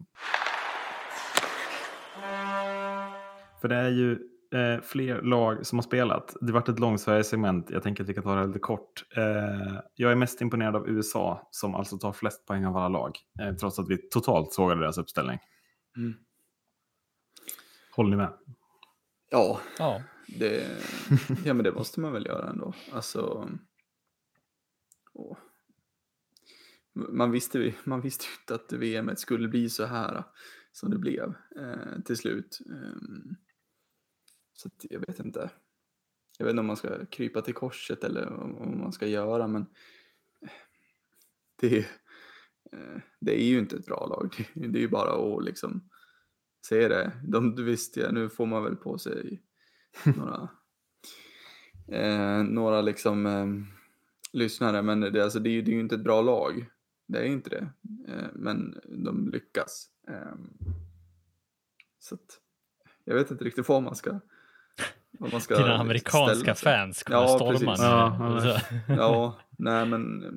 [3.60, 4.12] För det är ju
[4.54, 6.36] eh, fler lag som har spelat.
[6.40, 7.70] Det har varit ett långt Sverige-segment.
[7.70, 9.04] Jag tänker att vi kan ta det lite kort.
[9.16, 13.18] Eh, jag är mest imponerad av USA som alltså tar flest poäng av alla lag.
[13.40, 15.38] Eh, trots att vi totalt sågade deras uppställning.
[15.96, 16.14] Mm.
[17.96, 18.32] Håller ni med?
[19.30, 20.02] Ja, ja.
[20.38, 20.66] det,
[21.44, 22.72] ja, men det måste man väl göra ändå.
[22.92, 23.48] Alltså,
[25.16, 25.38] och
[26.94, 30.24] Man visste, ju- man visste inte att VM skulle bli så här äh,
[30.72, 32.58] som det blev eh, till slut.
[32.66, 33.36] Um,
[34.52, 35.50] så att jag vet inte.
[36.38, 39.62] jag vet inte om man ska krypa till korset eller om man ska göra, men
[40.42, 40.50] äh,
[41.60, 41.78] det,
[42.72, 44.50] eh, det är ju inte ett bra lag.
[44.54, 45.88] Det, det är ju bara att liksom
[46.66, 47.12] se det.
[47.24, 49.42] De, visst, ja, nu får man väl på sig
[50.04, 50.48] några,
[51.88, 53.75] eh, några liksom eh,
[54.36, 56.66] lyssnare, men det, alltså, det, är ju, det är ju inte ett bra lag.
[57.08, 57.68] Det är inte det,
[58.12, 59.86] eh, men de lyckas.
[60.08, 60.34] Eh,
[61.98, 62.40] så att,
[63.04, 64.20] jag vet inte riktigt vad man ska
[65.18, 67.66] vad man ska Dina amerikanska fans kommer Ja, storma precis.
[67.80, 67.84] nu.
[67.86, 68.40] Ja, ja.
[68.60, 70.30] Så- Ja, nej men eh,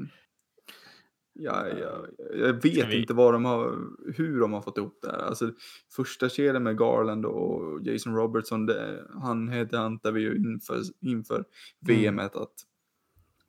[1.34, 3.78] ja, ja, jag vet vi- inte vad de har,
[4.16, 5.18] hur de har fått ihop det här.
[5.20, 5.52] Alltså,
[5.96, 11.44] första kedjan med Garland och Jason Robertson, det, han headhuntade vi ju inför, inför
[11.80, 12.36] VM att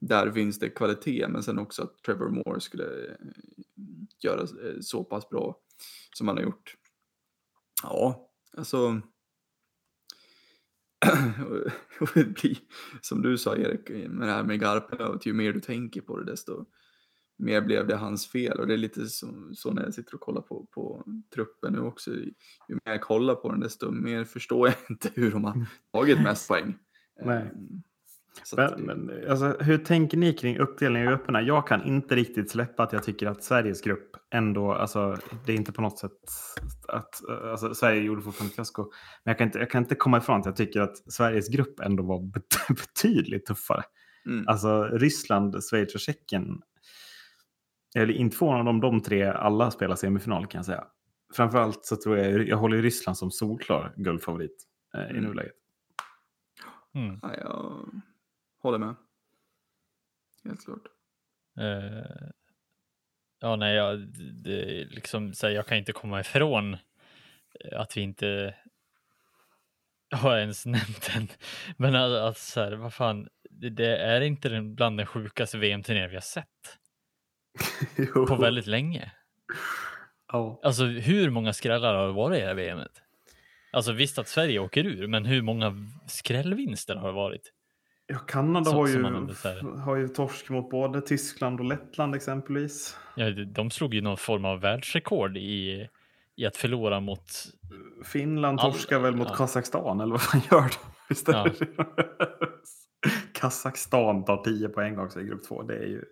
[0.01, 3.15] där finns det kvalitet, men sen också att Trevor Moore skulle eh,
[4.25, 5.59] göra eh, så pass bra
[6.15, 6.75] som han har gjort.
[7.83, 9.01] Ja, alltså
[12.01, 12.59] och det blir,
[13.01, 16.31] som du sa Erik, med det här med Garpenlöv, ju mer du tänker på det
[16.31, 16.67] desto
[17.41, 18.61] mer blev det hans fel.
[18.61, 21.81] Och det är lite så, så när jag sitter och kollar på, på truppen nu
[21.81, 22.11] också.
[22.11, 22.33] Ju
[22.69, 26.49] mer jag kollar på den desto mer förstår jag inte hur de har tagit mest
[26.49, 26.79] poäng.
[27.25, 27.43] Nej.
[27.43, 27.53] Att
[28.57, 31.43] Men, men, alltså, hur tänker ni kring uppdelningen i grupperna?
[31.43, 35.17] Jag kan inte riktigt släppa att jag tycker att Sveriges grupp ändå, alltså
[35.47, 36.13] det är inte på något sätt
[36.89, 38.83] att alltså, Sverige gjorde fortfarande fiasko.
[39.25, 41.81] Men jag kan, inte, jag kan inte komma ifrån att jag tycker att Sveriges grupp
[41.81, 43.83] ändå var bet- betydligt tuffare.
[44.27, 46.63] mm, Alltså Ryssland, Schweiz och Tjeckien.
[47.97, 50.85] Eller inte förvånad om de tre alla spelar semifinal kan jag säga.
[51.35, 54.65] Framförallt så tror jag, jag håller Ryssland som solklar guldfavorit
[54.95, 55.25] eh, i Mm.
[55.25, 55.53] nuläget.
[56.95, 57.19] Mm.
[57.23, 57.91] ja, jag
[58.63, 58.95] håller med.
[60.45, 60.83] Helt klart.
[61.61, 62.29] Eh,
[63.41, 63.99] ja, nej, jag,
[64.45, 68.55] det, liksom, så här, jag kan inte komma ifrån eh, att vi inte
[70.11, 71.29] har ens nämnt den.
[71.77, 75.59] Men alltså, alltså så här, vad fan, det, det är inte den, bland den sjukaste
[75.59, 76.79] VM-turneringen vi har sett
[78.29, 79.13] på väldigt länge.
[80.33, 80.61] Ja.
[80.63, 83.03] Alltså hur många skrällar har det varit i det här VMet?
[83.73, 85.75] Alltså visst att Sverige åker ur, men hur många
[86.07, 87.53] skrällvinster har det varit?
[88.13, 89.03] Ja, Kanada har, ju,
[89.79, 92.97] har ju torsk mot både Tyskland och Lettland exempelvis.
[93.17, 95.89] Ja, de- slog ju någon form av världsrekord i,
[96.37, 97.31] i att förlora mot
[98.05, 99.35] Finland All- torskar väl mot ja.
[99.35, 100.71] Kazakstan eller vad fan gör de?
[101.27, 101.47] Ja.
[103.33, 105.63] Kazakstan tar 10 poäng också i grupp 2.
[105.63, 106.05] Det är ju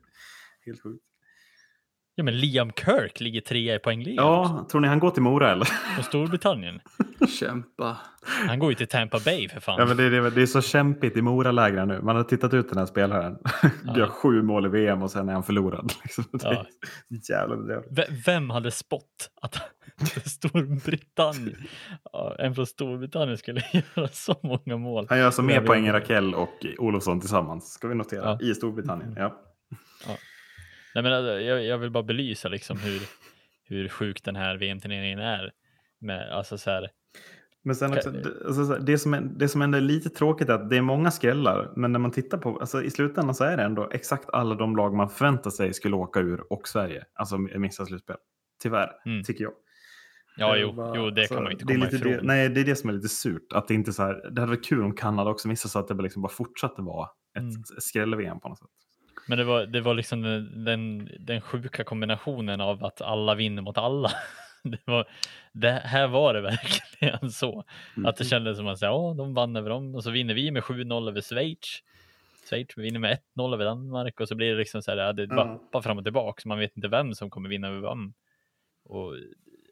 [0.66, 1.04] helt sjukt.
[2.18, 5.52] Ja, men Liam Kirk ligger trea i poängligan Ja, tror ni han går till Mora
[5.52, 5.68] eller?
[5.96, 6.80] på Storbritannien.
[7.40, 7.96] Kämpa.
[8.48, 9.76] Han går ju till Tampa Bay för fan.
[9.78, 12.00] Ja, men det, är- det är så kämpigt i Mora-lägren nu.
[12.02, 13.38] Man har tittat ut den här spelaren.
[13.96, 15.92] Gör sju mål i VM och sen är han förlorad.
[16.02, 16.24] Liksom.
[16.32, 16.66] Det Ja.
[17.28, 17.56] Jävla.
[17.90, 19.58] V- Vem hade spått att
[20.24, 21.56] Storbritannien,
[22.12, 23.62] ja, en från Storbritannien skulle
[23.94, 25.06] göra så många mål?
[25.08, 25.92] Han gör alltså mer poäng än.
[25.92, 27.72] Rakell och Olofsson tillsammans.
[27.72, 28.24] Ska vi notera.
[28.40, 28.46] Ja.
[28.50, 29.14] I Storbritannien.
[29.18, 29.34] Ja.
[30.98, 33.00] Nej, men alltså, jag, jag vill bara belysa liksom hur,
[33.64, 35.52] hur sjuk den här VM-turneringen är.
[36.00, 36.88] Med, alltså så här,
[37.64, 38.12] Men sen också,
[38.46, 41.10] alltså, det, som är, det som ändå är lite tråkigt är att det är många
[41.10, 41.72] skrällar.
[41.76, 44.76] Men när man tittar på, alltså, i slutändan så är det ändå exakt alla de
[44.76, 47.04] lag man förväntar sig skulle åka ur och Sverige.
[47.14, 48.16] Alltså missa slutspel.
[48.62, 49.22] Tyvärr, Mm.
[49.24, 49.52] tycker jag.
[50.36, 52.12] ja, är jo, bara- jo, det så kan man inte komma ifrån.
[52.12, 53.52] Det, nej, det är det som är lite surt.
[53.52, 55.88] Att det inte så här, det hade varit kul om Kanada också missade så att
[55.88, 57.62] det bara liksom bara fortsatte vara ett Mm.
[57.78, 58.68] skräll-VM på något sätt.
[59.28, 60.22] Men det var, det var liksom
[60.64, 64.10] den, den, sjuka kombinationen av att alla vinner mot alla.
[64.62, 65.08] Det var,
[65.52, 67.64] det, här var det verkligen så.
[68.04, 70.62] Att det kändes som att ja, de vann över dem och så vinner vi med
[70.62, 71.82] 7-0 över Schweiz.
[72.48, 75.82] Schweiz vinner med 1-0 över Danmark och så blir det liksom så här, det vappar
[75.82, 76.42] fram och tillbaka.
[76.42, 78.12] Så man vet inte vem som kommer vinna över vem.
[78.84, 79.14] Och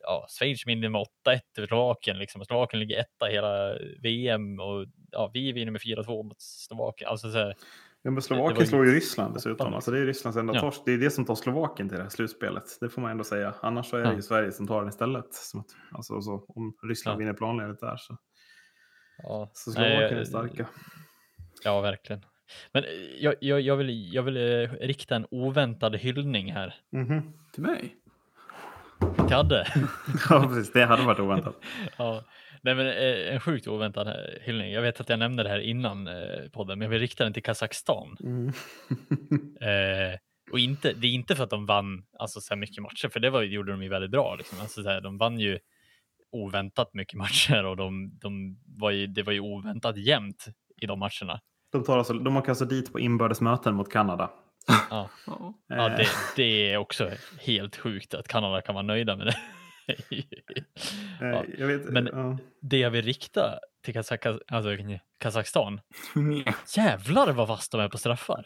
[0.03, 2.19] ja, Schweiz vinner med 8-1 över Slovakien.
[2.19, 2.45] Liksom.
[2.45, 7.11] Slovakien ligger etta hela VM och ja, vi vinner med 4-2 mot Slovakien.
[7.11, 7.55] Alltså så här,
[8.03, 9.75] Ja, men Slovakien ju- slår ju Ryssland dessutom.
[9.75, 10.61] Alltså det är Rysslands enda Ja.
[10.61, 10.83] torsk.
[10.85, 12.65] Det är det som tar Slovakien till det här slutspelet.
[12.81, 13.55] Det får man ändå säga.
[13.63, 14.15] Annars är det Ja.
[14.15, 15.35] ju Sverige som tar den istället.
[15.35, 17.19] Som att, alltså, så, om Ryssland Ja.
[17.19, 18.17] vinner planledet där så,
[19.23, 20.69] ja, så nej, Slovakien är eh, starka.
[21.65, 22.23] Ja, verkligen.
[22.73, 27.33] Men eh, jag, jag, jag, vill, jag vill eh, rikta en oväntad hyllning här Mhm.
[27.53, 27.97] Till mig?
[29.27, 29.67] Till Adde.
[30.31, 30.73] Ja, precis.
[30.73, 31.57] Det hade varit oväntat.
[31.99, 32.25] ja.
[32.63, 34.73] Nej, men eh, en sjukt oväntad hyllning.
[34.73, 37.33] Jag vet att jag nämnde det här innan eh, podden, men jag vill rikta den
[37.33, 38.17] till Kazakstan.
[38.21, 38.53] Mm.
[39.61, 40.19] Eh,
[40.53, 43.21] och inte, det är inte för att de vann alltså, så här mycket matcher, för
[43.21, 44.35] det var, gjorde de ju väldigt bra.
[44.35, 44.61] Liksom.
[44.61, 45.59] Alltså, så här, de vann ju
[46.33, 50.47] oväntat mycket matcher och de, de var ju, det var ju oväntat jämnt
[50.83, 51.41] i de matcherna.
[51.73, 54.31] De, tar alltså, de åker alltså dit på inbördes möten mot Kanada.
[54.67, 55.09] Ja.
[55.27, 55.55] Ja.
[55.67, 56.07] Ja, Eh, det,
[56.37, 57.11] det är också
[57.41, 59.37] helt sjukt att Kanada kan vara nöjda med det.
[61.21, 61.27] ja.
[61.27, 62.39] eh, jag vet, men- ja.
[62.61, 64.71] Det jag vill rikta till Kazak alltså,
[65.19, 65.81] Kazakstan.
[66.15, 66.45] Nej.
[66.77, 68.45] Jävlar vad vass de är på straffar.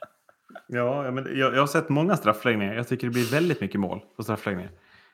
[0.66, 2.74] Ja, ja, men jag, jag har sett många straffläggningar.
[2.74, 4.70] Jag tycker det blir väldigt mycket mål på straffläggningar.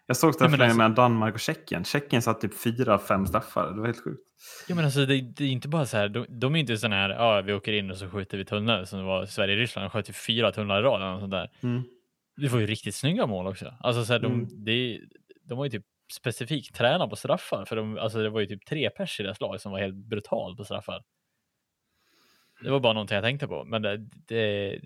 [0.07, 1.85] Jag såg straffläggningar alltså- mellan Danmark och Tjeckien.
[1.85, 3.71] Tjeckien satt typ fyra, fem straffar.
[3.75, 4.21] Det var helt sjukt.
[4.69, 6.97] Ja, men alltså, det, det är inte bara så här, de, de är inte sådana
[6.97, 9.91] här, ja, vi åker in och så skjuter vi tunnlar som det var Sverige-Ryssland, de
[9.91, 11.51] sköt ju fyra tunnlar i rad eller något sånt där.
[11.63, 11.83] Mm.
[12.37, 13.75] Det var ju riktigt snygga mål också.
[13.81, 14.65] Alltså, så här, de, Mm.
[14.65, 15.01] det,
[15.49, 18.67] de var ju typ specifikt tränade på straffar, för de, alltså, det var ju typ
[18.67, 21.03] tre pers i deras lag som var helt brutalt på straffar.
[22.63, 23.97] Det var bara någonting jag tänkte på, men det,
[24.29, 24.79] det,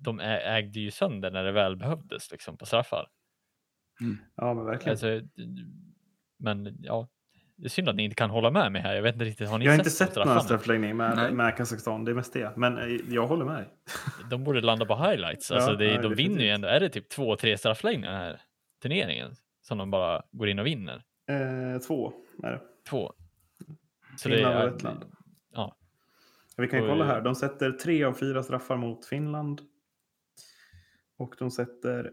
[0.00, 3.06] de ägde ju sönder när det väl behövdes liksom, på straffar.
[4.36, 4.90] Ja, men verkligen.
[4.90, 5.20] Alltså,
[6.38, 7.08] men ja,
[7.56, 8.94] det är synd att ni inte kan hålla med mig här.
[8.94, 10.40] Jag vet inte riktigt, har ni jag har inte sett sett några straffarna?
[10.40, 11.16] straffläggningar Nej.
[11.16, 12.04] med, med Kazakstan.
[12.04, 12.56] Det är mest det.
[12.56, 13.64] Men eh, jag håller med.
[14.30, 15.50] De borde landa på highlights.
[15.50, 16.54] Ja, Alltså det, ja, de vinner ju definitivt.
[16.54, 16.68] ändå.
[16.68, 18.40] Är det typ två, tre straffläggningar den här
[18.82, 21.02] turneringen som de bara går in och vinner?
[21.28, 22.60] Eh, två är det.
[22.88, 23.12] Två.
[24.16, 25.04] Så Finland och är- Lettland.
[25.52, 25.76] Ja,
[26.56, 27.20] Vi kan ju kolla här.
[27.20, 29.60] De sätter tre av fyra straffar mot Finland.
[31.18, 32.10] Och de sätter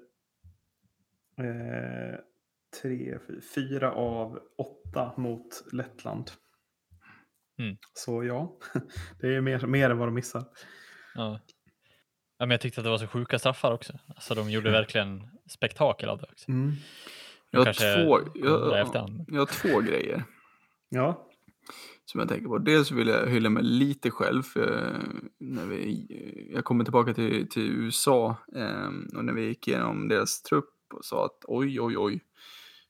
[1.37, 2.19] eh,
[2.81, 6.31] tre, fy- fyra av åtta mot Lettland.
[7.59, 7.77] Mm.
[7.93, 8.57] Så ja,
[9.21, 10.43] det är mer, mer än vad de missar.
[11.15, 11.39] ja.
[12.37, 13.99] ja, men jag tyckte att det var så sjuka straffar också.
[14.07, 16.49] Alltså de gjorde verkligen spektakel av det också.
[16.51, 16.71] Mm.
[17.51, 18.87] Jag har, två, jag,
[19.27, 20.23] jag har två grejer
[20.89, 21.27] Ja,
[22.05, 22.57] som jag tänker på.
[22.57, 24.43] Dels vill jag hylla mig lite själv.
[24.43, 24.97] För
[25.39, 26.07] när vi,
[26.53, 31.05] jag kommer tillbaka till, till USA eh, och när vi gick igenom deras trupp och
[31.05, 32.23] sa att oj, oj, oj,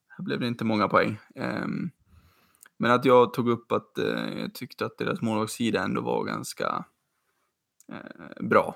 [0.07, 1.19] här blev det inte många poäng.
[1.35, 1.67] Eh,
[2.77, 6.85] men att jag tog upp att eh, jag tyckte att deras målvaktssida ändå var ganska
[7.91, 8.75] eh, bra.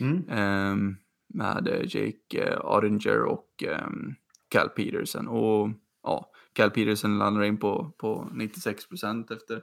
[0.00, 0.28] mm.
[0.28, 0.96] Ehm,
[1.34, 4.14] med eh, Jake eh, Ottinger och ehm,
[4.48, 5.28] Cal Peterson.
[5.28, 5.70] Och
[6.02, 9.62] ja, Cal Peterson landar in på, på 96 procent efter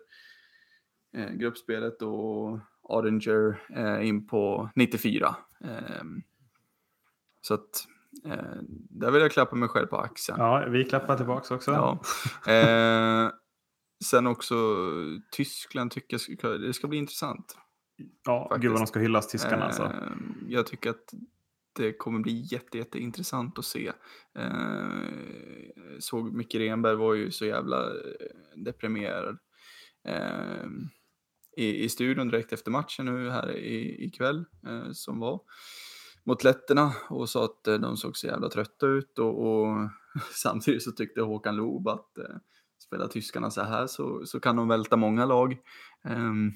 [1.13, 5.35] eh, gruppspelet och Ottinger eh, in på 94.
[5.61, 6.21] Ehm,
[7.41, 7.87] så att
[8.25, 10.39] eh, där vill jag klappa mig själv på axeln.
[10.39, 11.71] ja vi klappar tillbaka också.
[11.71, 12.01] Ja.
[12.53, 13.29] Eh,
[14.05, 14.55] sen också
[15.31, 17.57] Tyskland tycker jag det ska bli intressant.
[18.25, 18.61] ja faktiskt.
[18.61, 19.83] gud vad de ska hyllas tyskarna alltså.
[19.83, 19.91] Eh,
[20.47, 21.13] Jag tycker att
[21.73, 23.91] det kommer bli jätte, jätteintressant att se.
[24.35, 24.87] Eh,
[25.99, 27.93] såg Micke Renberg var ju så jävla eh,
[28.55, 29.37] deprimerad
[30.07, 30.65] eh,
[31.57, 35.41] i, i studion direkt efter matchen nu här i, ikväll eh, som var
[36.29, 39.89] mot letterna och sa att eh, de såg så jävla trötta ut och, och
[40.33, 42.35] samtidigt så tyckte Håkan Loob att eh,
[42.85, 45.57] spelar tyskarna så här så, så kan de välta många lag.
[46.03, 46.51] Ehm,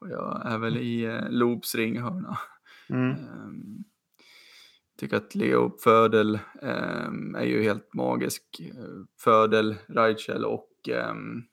[0.00, 2.38] och jag är väl i eh, Loobs ringhörna.
[2.90, 3.10] Mm.
[3.10, 3.84] Ehm,
[4.98, 8.60] tycker att Leo Födel ehm, är ju helt magisk.
[8.60, 10.70] Eh, Födel, Reichel och
[11.10, 11.44] um,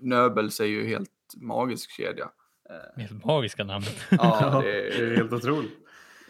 [0.00, 2.30] Nöbels är ju helt magisk kedja.
[2.70, 3.84] Eh, Helt magiska namn.
[4.10, 5.85] ja, det, det är helt otroligt.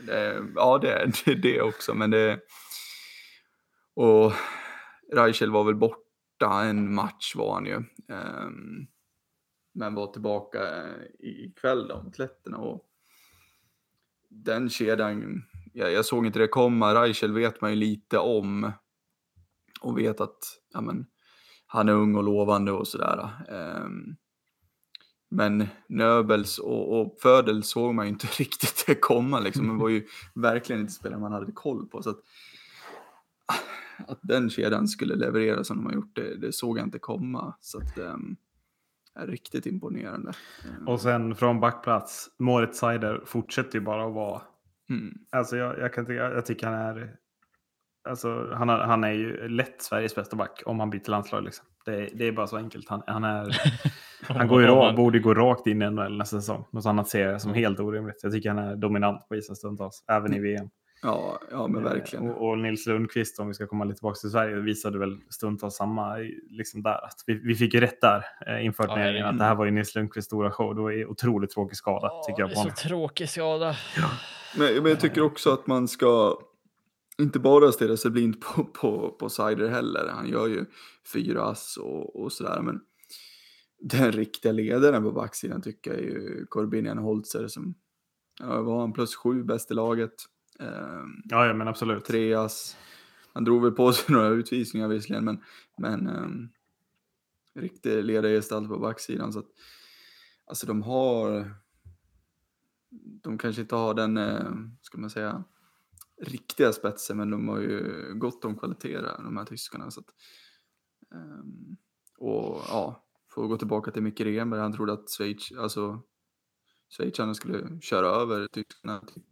[0.08, 2.40] Eh, ja, det är det, det också, men det...
[3.94, 4.32] Och
[5.12, 7.74] Reichel var väl borta en match var han ju.
[8.14, 8.86] Ehm,
[9.74, 12.86] men var tillbaka eh, ikväll då mot letterna och
[14.28, 15.42] den kedjan,
[15.72, 16.94] jag, jag såg inte det komma.
[16.94, 18.72] Reichel vet man ju lite om
[19.80, 20.38] och vet att
[20.72, 21.06] ja, men,
[21.66, 23.30] han är ung och lovande och sådär.
[23.48, 24.16] Um,
[25.28, 29.68] men Nöbels och, och Födel såg man ju inte riktigt det komma liksom.
[29.68, 32.02] Det var ju verkligen inte spelare man hade koll på.
[32.02, 32.18] Så att,
[34.08, 37.54] att den kedjan skulle leverera som de har gjort, det, det såg jag inte komma.
[37.60, 38.36] Så att, um,
[39.14, 40.32] är riktigt imponerande.
[40.78, 44.42] Ehm, Och sen från backplats, Moritz Seider fortsätter ju bara att vara
[44.90, 47.16] mm, Alltså jag, jag, kan, tycka- jag tycker han är...
[48.06, 51.44] Alltså han, är, han är ju lätt Sveriges bästa back om han byter landslag.
[51.44, 51.66] Liksom.
[51.84, 52.88] Det, det är bara så enkelt.
[52.88, 53.56] Han, han, är,
[54.22, 56.64] han går ju rakt, borde gå rakt in i NHL nästa säsong.
[56.72, 58.20] Något annat ser jag som helt orimligt.
[58.22, 60.68] Jag tycker han är dominant på isen stundtals, även i VM.
[61.02, 62.26] ja, ja, men verkligen.
[62.26, 65.18] Eh, Och, och Nils Lundqvist, om vi ska komma lite tillbaka till Sverige, visade väl
[65.30, 67.04] stundtals samma i- liksom där.
[67.04, 69.14] Att vi, vi fick ju rätt där eh, inför Ja, turneringen.
[69.14, 69.26] herregud.
[69.34, 70.74] att det här var ju Nils Lundqvists stora show.
[70.74, 72.74] Det var ju otroligt tråkig skada, tycker jag det på är så honom.
[73.06, 73.74] tråkig skada.
[74.58, 76.38] Men, men jag tycker också att man ska
[77.18, 80.08] inte bara stirra sig blind på, på, på Sider heller.
[80.08, 80.64] Han gör ju
[81.12, 82.62] fyra ass och, och sådär.
[82.62, 82.80] Men
[83.80, 87.74] den riktiga ledaren på backsidan tycker jag är ju Corbinian Holzer som
[88.40, 90.14] ja, var han plus sju bäst i laget.
[90.60, 92.04] Ehm, Ja, ja, men absolut.
[92.04, 92.76] tre ass.
[93.32, 95.42] Han drog väl på sig några utvisningar visserligen, men,
[95.78, 96.48] men um,
[97.54, 99.32] riktig ledargestalt på backsidan.
[99.32, 99.48] Så att,
[100.46, 101.54] alltså de har,
[103.22, 105.44] de kanske inte har den, eh, ska man säga,
[106.22, 109.90] riktiga spetsen, men de har ju gott om kvaliteter, de här tyskarna.
[109.90, 110.06] Så att,
[111.14, 111.76] ehm,
[112.18, 114.60] och ja, får gå tillbaka till Micke Renberg.
[114.60, 116.02] Han trodde att Schweiz, alltså
[116.96, 119.00] schweizarna skulle köra över tyskarna.
[119.00, 119.24] Typ.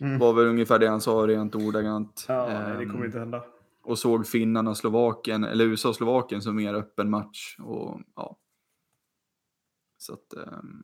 [0.00, 0.18] Mm.
[0.18, 2.24] var väl ungefär det han sa rent ordagrant.
[2.28, 3.44] Ja, nej, det kommer Ehm, inte hända.
[3.82, 7.56] och såg finnarna och Slovakien, eller USA och Slovakien som mer öppen match.
[7.58, 8.38] Och, ja.
[9.98, 10.82] Så att, ehm,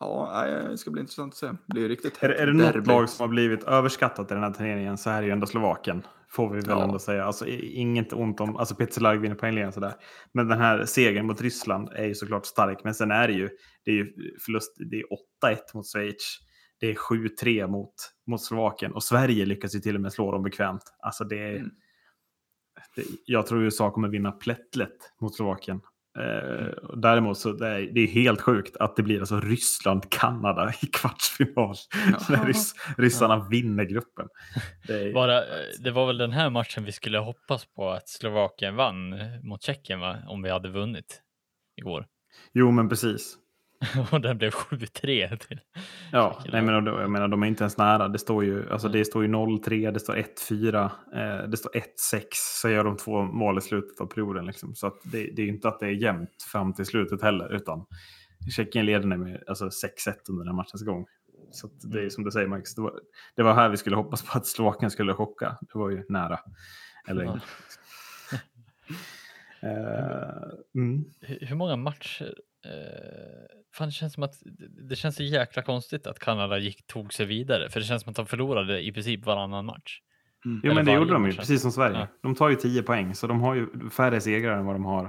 [0.00, 1.46] ja, det ska bli intressant att se.
[1.46, 2.86] Det blir riktigt Är, är det något derby.
[2.86, 6.06] lag som har blivit överskattat i den här turneringen så är det ju ändå Slovakien.
[6.28, 6.82] Får vi väl Ja.
[6.84, 7.24] ändå säga.
[7.24, 9.94] Alltså, inget ont om, alltså Peter Larg vinner poängligan sådär.
[10.32, 12.84] Men den här segern mot Ryssland är ju såklart stark.
[12.84, 13.48] Men sen är det ju,
[13.84, 14.12] det är ju
[14.44, 15.04] förlust, det är
[15.46, 16.38] 8-1 mot Schweiz.
[16.80, 17.94] Det är 7-3 mot,
[18.26, 18.92] mot Slovakien.
[18.92, 20.82] Och Sverige lyckas ju till och med slå dem bekvämt.
[21.02, 21.70] Alltså det är, Mm.
[22.96, 25.80] det, jag tror USA kommer vinna plättlätt mot Slovakien.
[26.18, 30.86] Eh, däremot så det är det är helt sjukt att det blir alltså Ryssland-Kanada i
[30.86, 31.74] kvartsfinal.
[32.28, 34.28] När rys, ryssarna vinner gruppen.
[34.86, 35.44] Det är, Bara, eh,
[35.84, 40.00] det var väl den här matchen vi skulle hoppas på att Slovakien vann mot Tjeckien
[40.00, 40.16] va?
[40.28, 41.20] om vi hade vunnit
[41.76, 42.06] igår.
[42.52, 43.36] Jo, men precis.
[44.12, 45.60] Och den blev 7-3 till.
[46.12, 48.08] Ja, nej, men, jag menar, de är inte ens nära.
[48.08, 51.82] Det står ju, alltså, det står ju 0-3, det står 1-4, eh, det står 1-6.
[52.32, 54.46] Så gör de två mål i slutet av perioden.
[54.46, 54.74] Liksom.
[54.74, 57.54] Så det, det är inte att det är jämnt fram till slutet heller.
[57.54, 57.86] Utan
[58.56, 59.70] Tjeckien leder med alltså, 6-1
[60.28, 61.06] under den matchens gång.
[61.50, 63.00] Så det är som du säger Max, det var,
[63.36, 65.56] det var här vi skulle hoppas på att Slovakien skulle chocka.
[65.60, 66.40] Det var ju nära.
[67.08, 67.40] Eller Ja.
[69.60, 71.04] Eh, mm.
[71.20, 72.34] Hur hur många matcher?
[72.64, 74.34] Eh, fan, det känns som att
[74.88, 77.70] det- känns så jäkla konstigt att Kanada gick, tog sig vidare.
[77.70, 80.00] För det känns som att de förlorade i princip varannan match.
[80.44, 80.60] Mm.
[80.64, 81.98] Jo, Eller men det gjorde de ju, match, precis som Sverige.
[81.98, 82.06] Ja.
[82.22, 85.04] De tar ju 10 poäng, så de har ju färre segrar än vad de har,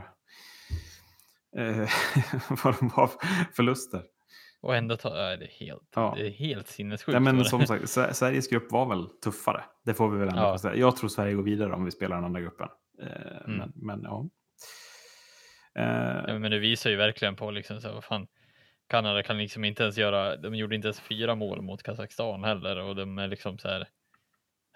[1.57, 1.89] eh,
[2.63, 3.09] vad de har
[3.53, 4.03] förluster.
[4.61, 6.13] Och ändå tar är det helt, Ja.
[6.17, 7.13] det är helt sinnessjukt.
[7.13, 9.63] Ja, men som sagt, Sver- Sveriges grupp var väl tuffare.
[9.85, 10.49] Det får vi väl ändå Ja.
[10.49, 10.79] konstatera.
[10.79, 12.67] Jag tror Sverige går vidare om vi spelar den andra gruppen.
[13.01, 13.07] Eh,
[13.45, 13.57] Mm.
[13.57, 14.25] men, men ja.
[15.79, 18.27] Eh, Ja, men det visar ju verkligen på liksom så här, vad fan.
[18.87, 22.77] Kanada kan liksom inte ens göra, de gjorde inte ens fyra mål mot Kazakstan heller
[22.77, 23.87] och de är liksom så här.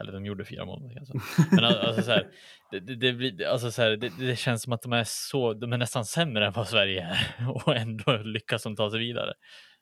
[0.02, 1.48] Eller de gjorde fyra mål Kazakstan.
[1.52, 2.28] Men al- alltså så här,
[2.72, 5.74] det, det, blir, alltså så här, det, det känns som att de är så, de
[5.74, 9.34] är nästan sämre än vad Sverige är och ändå lyckas de ta sig vidare.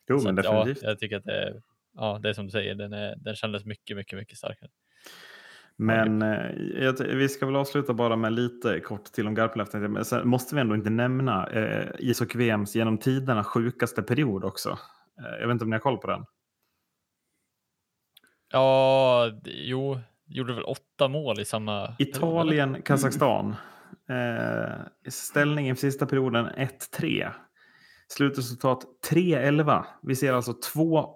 [0.08, 0.82] jo, Så men att, ja, definitivt.
[0.84, 1.60] jag tycker att det
[1.94, 4.70] ja, det är som du säger, den, är, den kändes mycket, mycket, mycket starkare.
[5.80, 9.90] Men eh, vi ska väl avsluta bara med lite kort till om Garpenlöv.
[9.90, 14.78] Men sen måste vi ändå inte nämna eh, ishockey-VMs genom tiderna sjukaste period också.
[15.20, 16.24] Eh, jag vet inte om ni har koll på den.
[18.52, 21.86] Ja, jo, gjorde väl åtta mål i samma.
[21.86, 22.10] period, eller?
[22.10, 23.56] Italien, Kazakstan.
[24.08, 27.30] Eh, ställning i sista perioden 1-3.
[28.08, 29.84] Slutresultat 3-11.
[30.02, 31.14] Vi ser alltså 2-8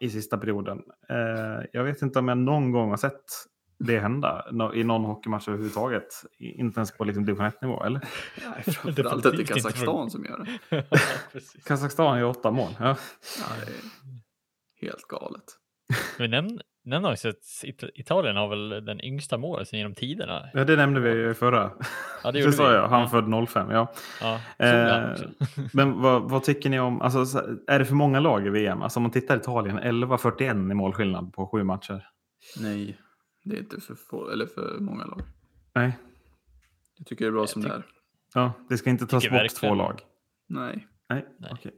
[0.00, 0.82] i sista perioden.
[1.08, 3.24] Eh, jag vet inte om jag någon gång har sett
[3.78, 4.44] det hända
[4.74, 6.08] i någon hockeymatch överhuvudtaget.
[6.38, 8.00] Inte ens på liksom division 1-nivå, eller?
[8.64, 10.84] Nej, framförallt att det är Kazakstan som gör det.
[10.90, 10.98] Ja.
[11.66, 12.70] Kazakstan gör åtta mål.
[12.80, 12.86] Ja.
[13.38, 13.72] Ja, det
[14.86, 15.44] är helt galet.
[16.18, 20.48] Men nämn, nämn också att It- Italien har väl den yngsta målsen genom tiderna.
[20.52, 21.70] Ja, det nämnde vi ju i förra.
[22.24, 22.74] Ja, Det, gjorde sa vi.
[22.74, 23.70] jag, han Ja, född 05.
[23.70, 23.92] Ja.
[24.20, 25.14] ja, Eh.
[25.72, 28.82] Men vad, vad tycker ni om, alltså, så- är det för många lag i VM?
[28.82, 32.06] Alltså om man tittar Italien, 11-41 i målskillnad på sju matcher.
[32.60, 32.96] Nej,
[33.44, 35.22] det är inte för, få, eller för många lag.
[35.74, 35.98] Nej,
[36.98, 37.82] Jag tycker det är bra som det är.
[38.34, 40.00] ja, det ska inte tas bort verkligen- två lag.
[40.48, 40.88] Nej.
[41.08, 41.50] Nej, Nej.
[41.54, 41.72] okej.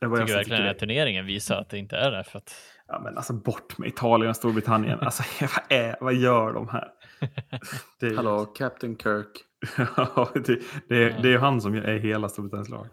[0.00, 0.80] Det var jag tycker verkligen tycker den här det.
[0.80, 2.24] turneringen visar att det inte är det.
[2.24, 2.54] För att,
[2.86, 5.00] Ja, men alltså bort med Italien och Storbritannien.
[5.00, 6.88] Alltså, vad, är, vad gör de här?
[8.00, 9.28] Det är, Hallå, Captain Kirk.
[9.96, 12.86] Ja, det, det, är, det är ju han som är hela Storbritanniens lag.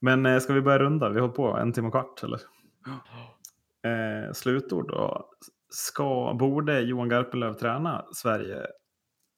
[0.00, 1.08] Men eh, ska vi börja runda?
[1.08, 2.40] Vi har hållit på en timme och kvart, eller?
[3.84, 5.28] Eh, slutord då.
[5.68, 8.66] Ska, borde Johan Garpenlöv träna Sverige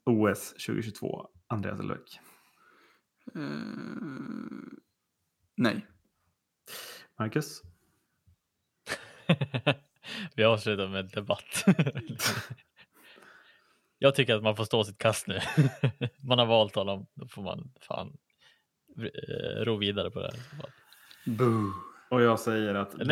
[0.07, 1.27] OS 2022?
[1.47, 2.21] Andreas Elfvik.
[3.35, 3.41] Eh,
[5.57, 5.87] nej.
[7.19, 7.63] Marcus?
[10.37, 11.65] vi avslutar med debatt.
[14.03, 15.39] Jag tycker att man får stå sitt kast nu.
[16.29, 18.17] man har valt honom, då får man fan
[18.99, 20.41] eh, ro vidare på det här.
[21.27, 21.73] Boo.
[22.11, 23.05] Och jag säger att Det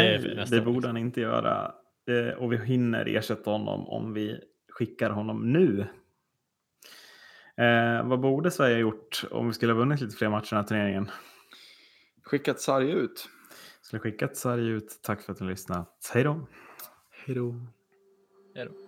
[0.50, 1.74] det, år, borde han inte göra.
[2.08, 5.86] Eh, och vi hinner ersätta honom om vi skickar honom nu.
[7.56, 10.50] Eh, vad borde Sverige ha gjort om vi skulle ha vunnit lite fler matcher i
[10.50, 11.10] den här turneringen?
[12.22, 13.28] Skickat sarg ut.
[13.82, 15.00] Skulle skickat Sverige ut.
[15.02, 16.10] Tack för att ni lyssnat.
[16.14, 16.46] Hej då!
[17.10, 17.54] Hej då.
[18.54, 18.87] Hej då.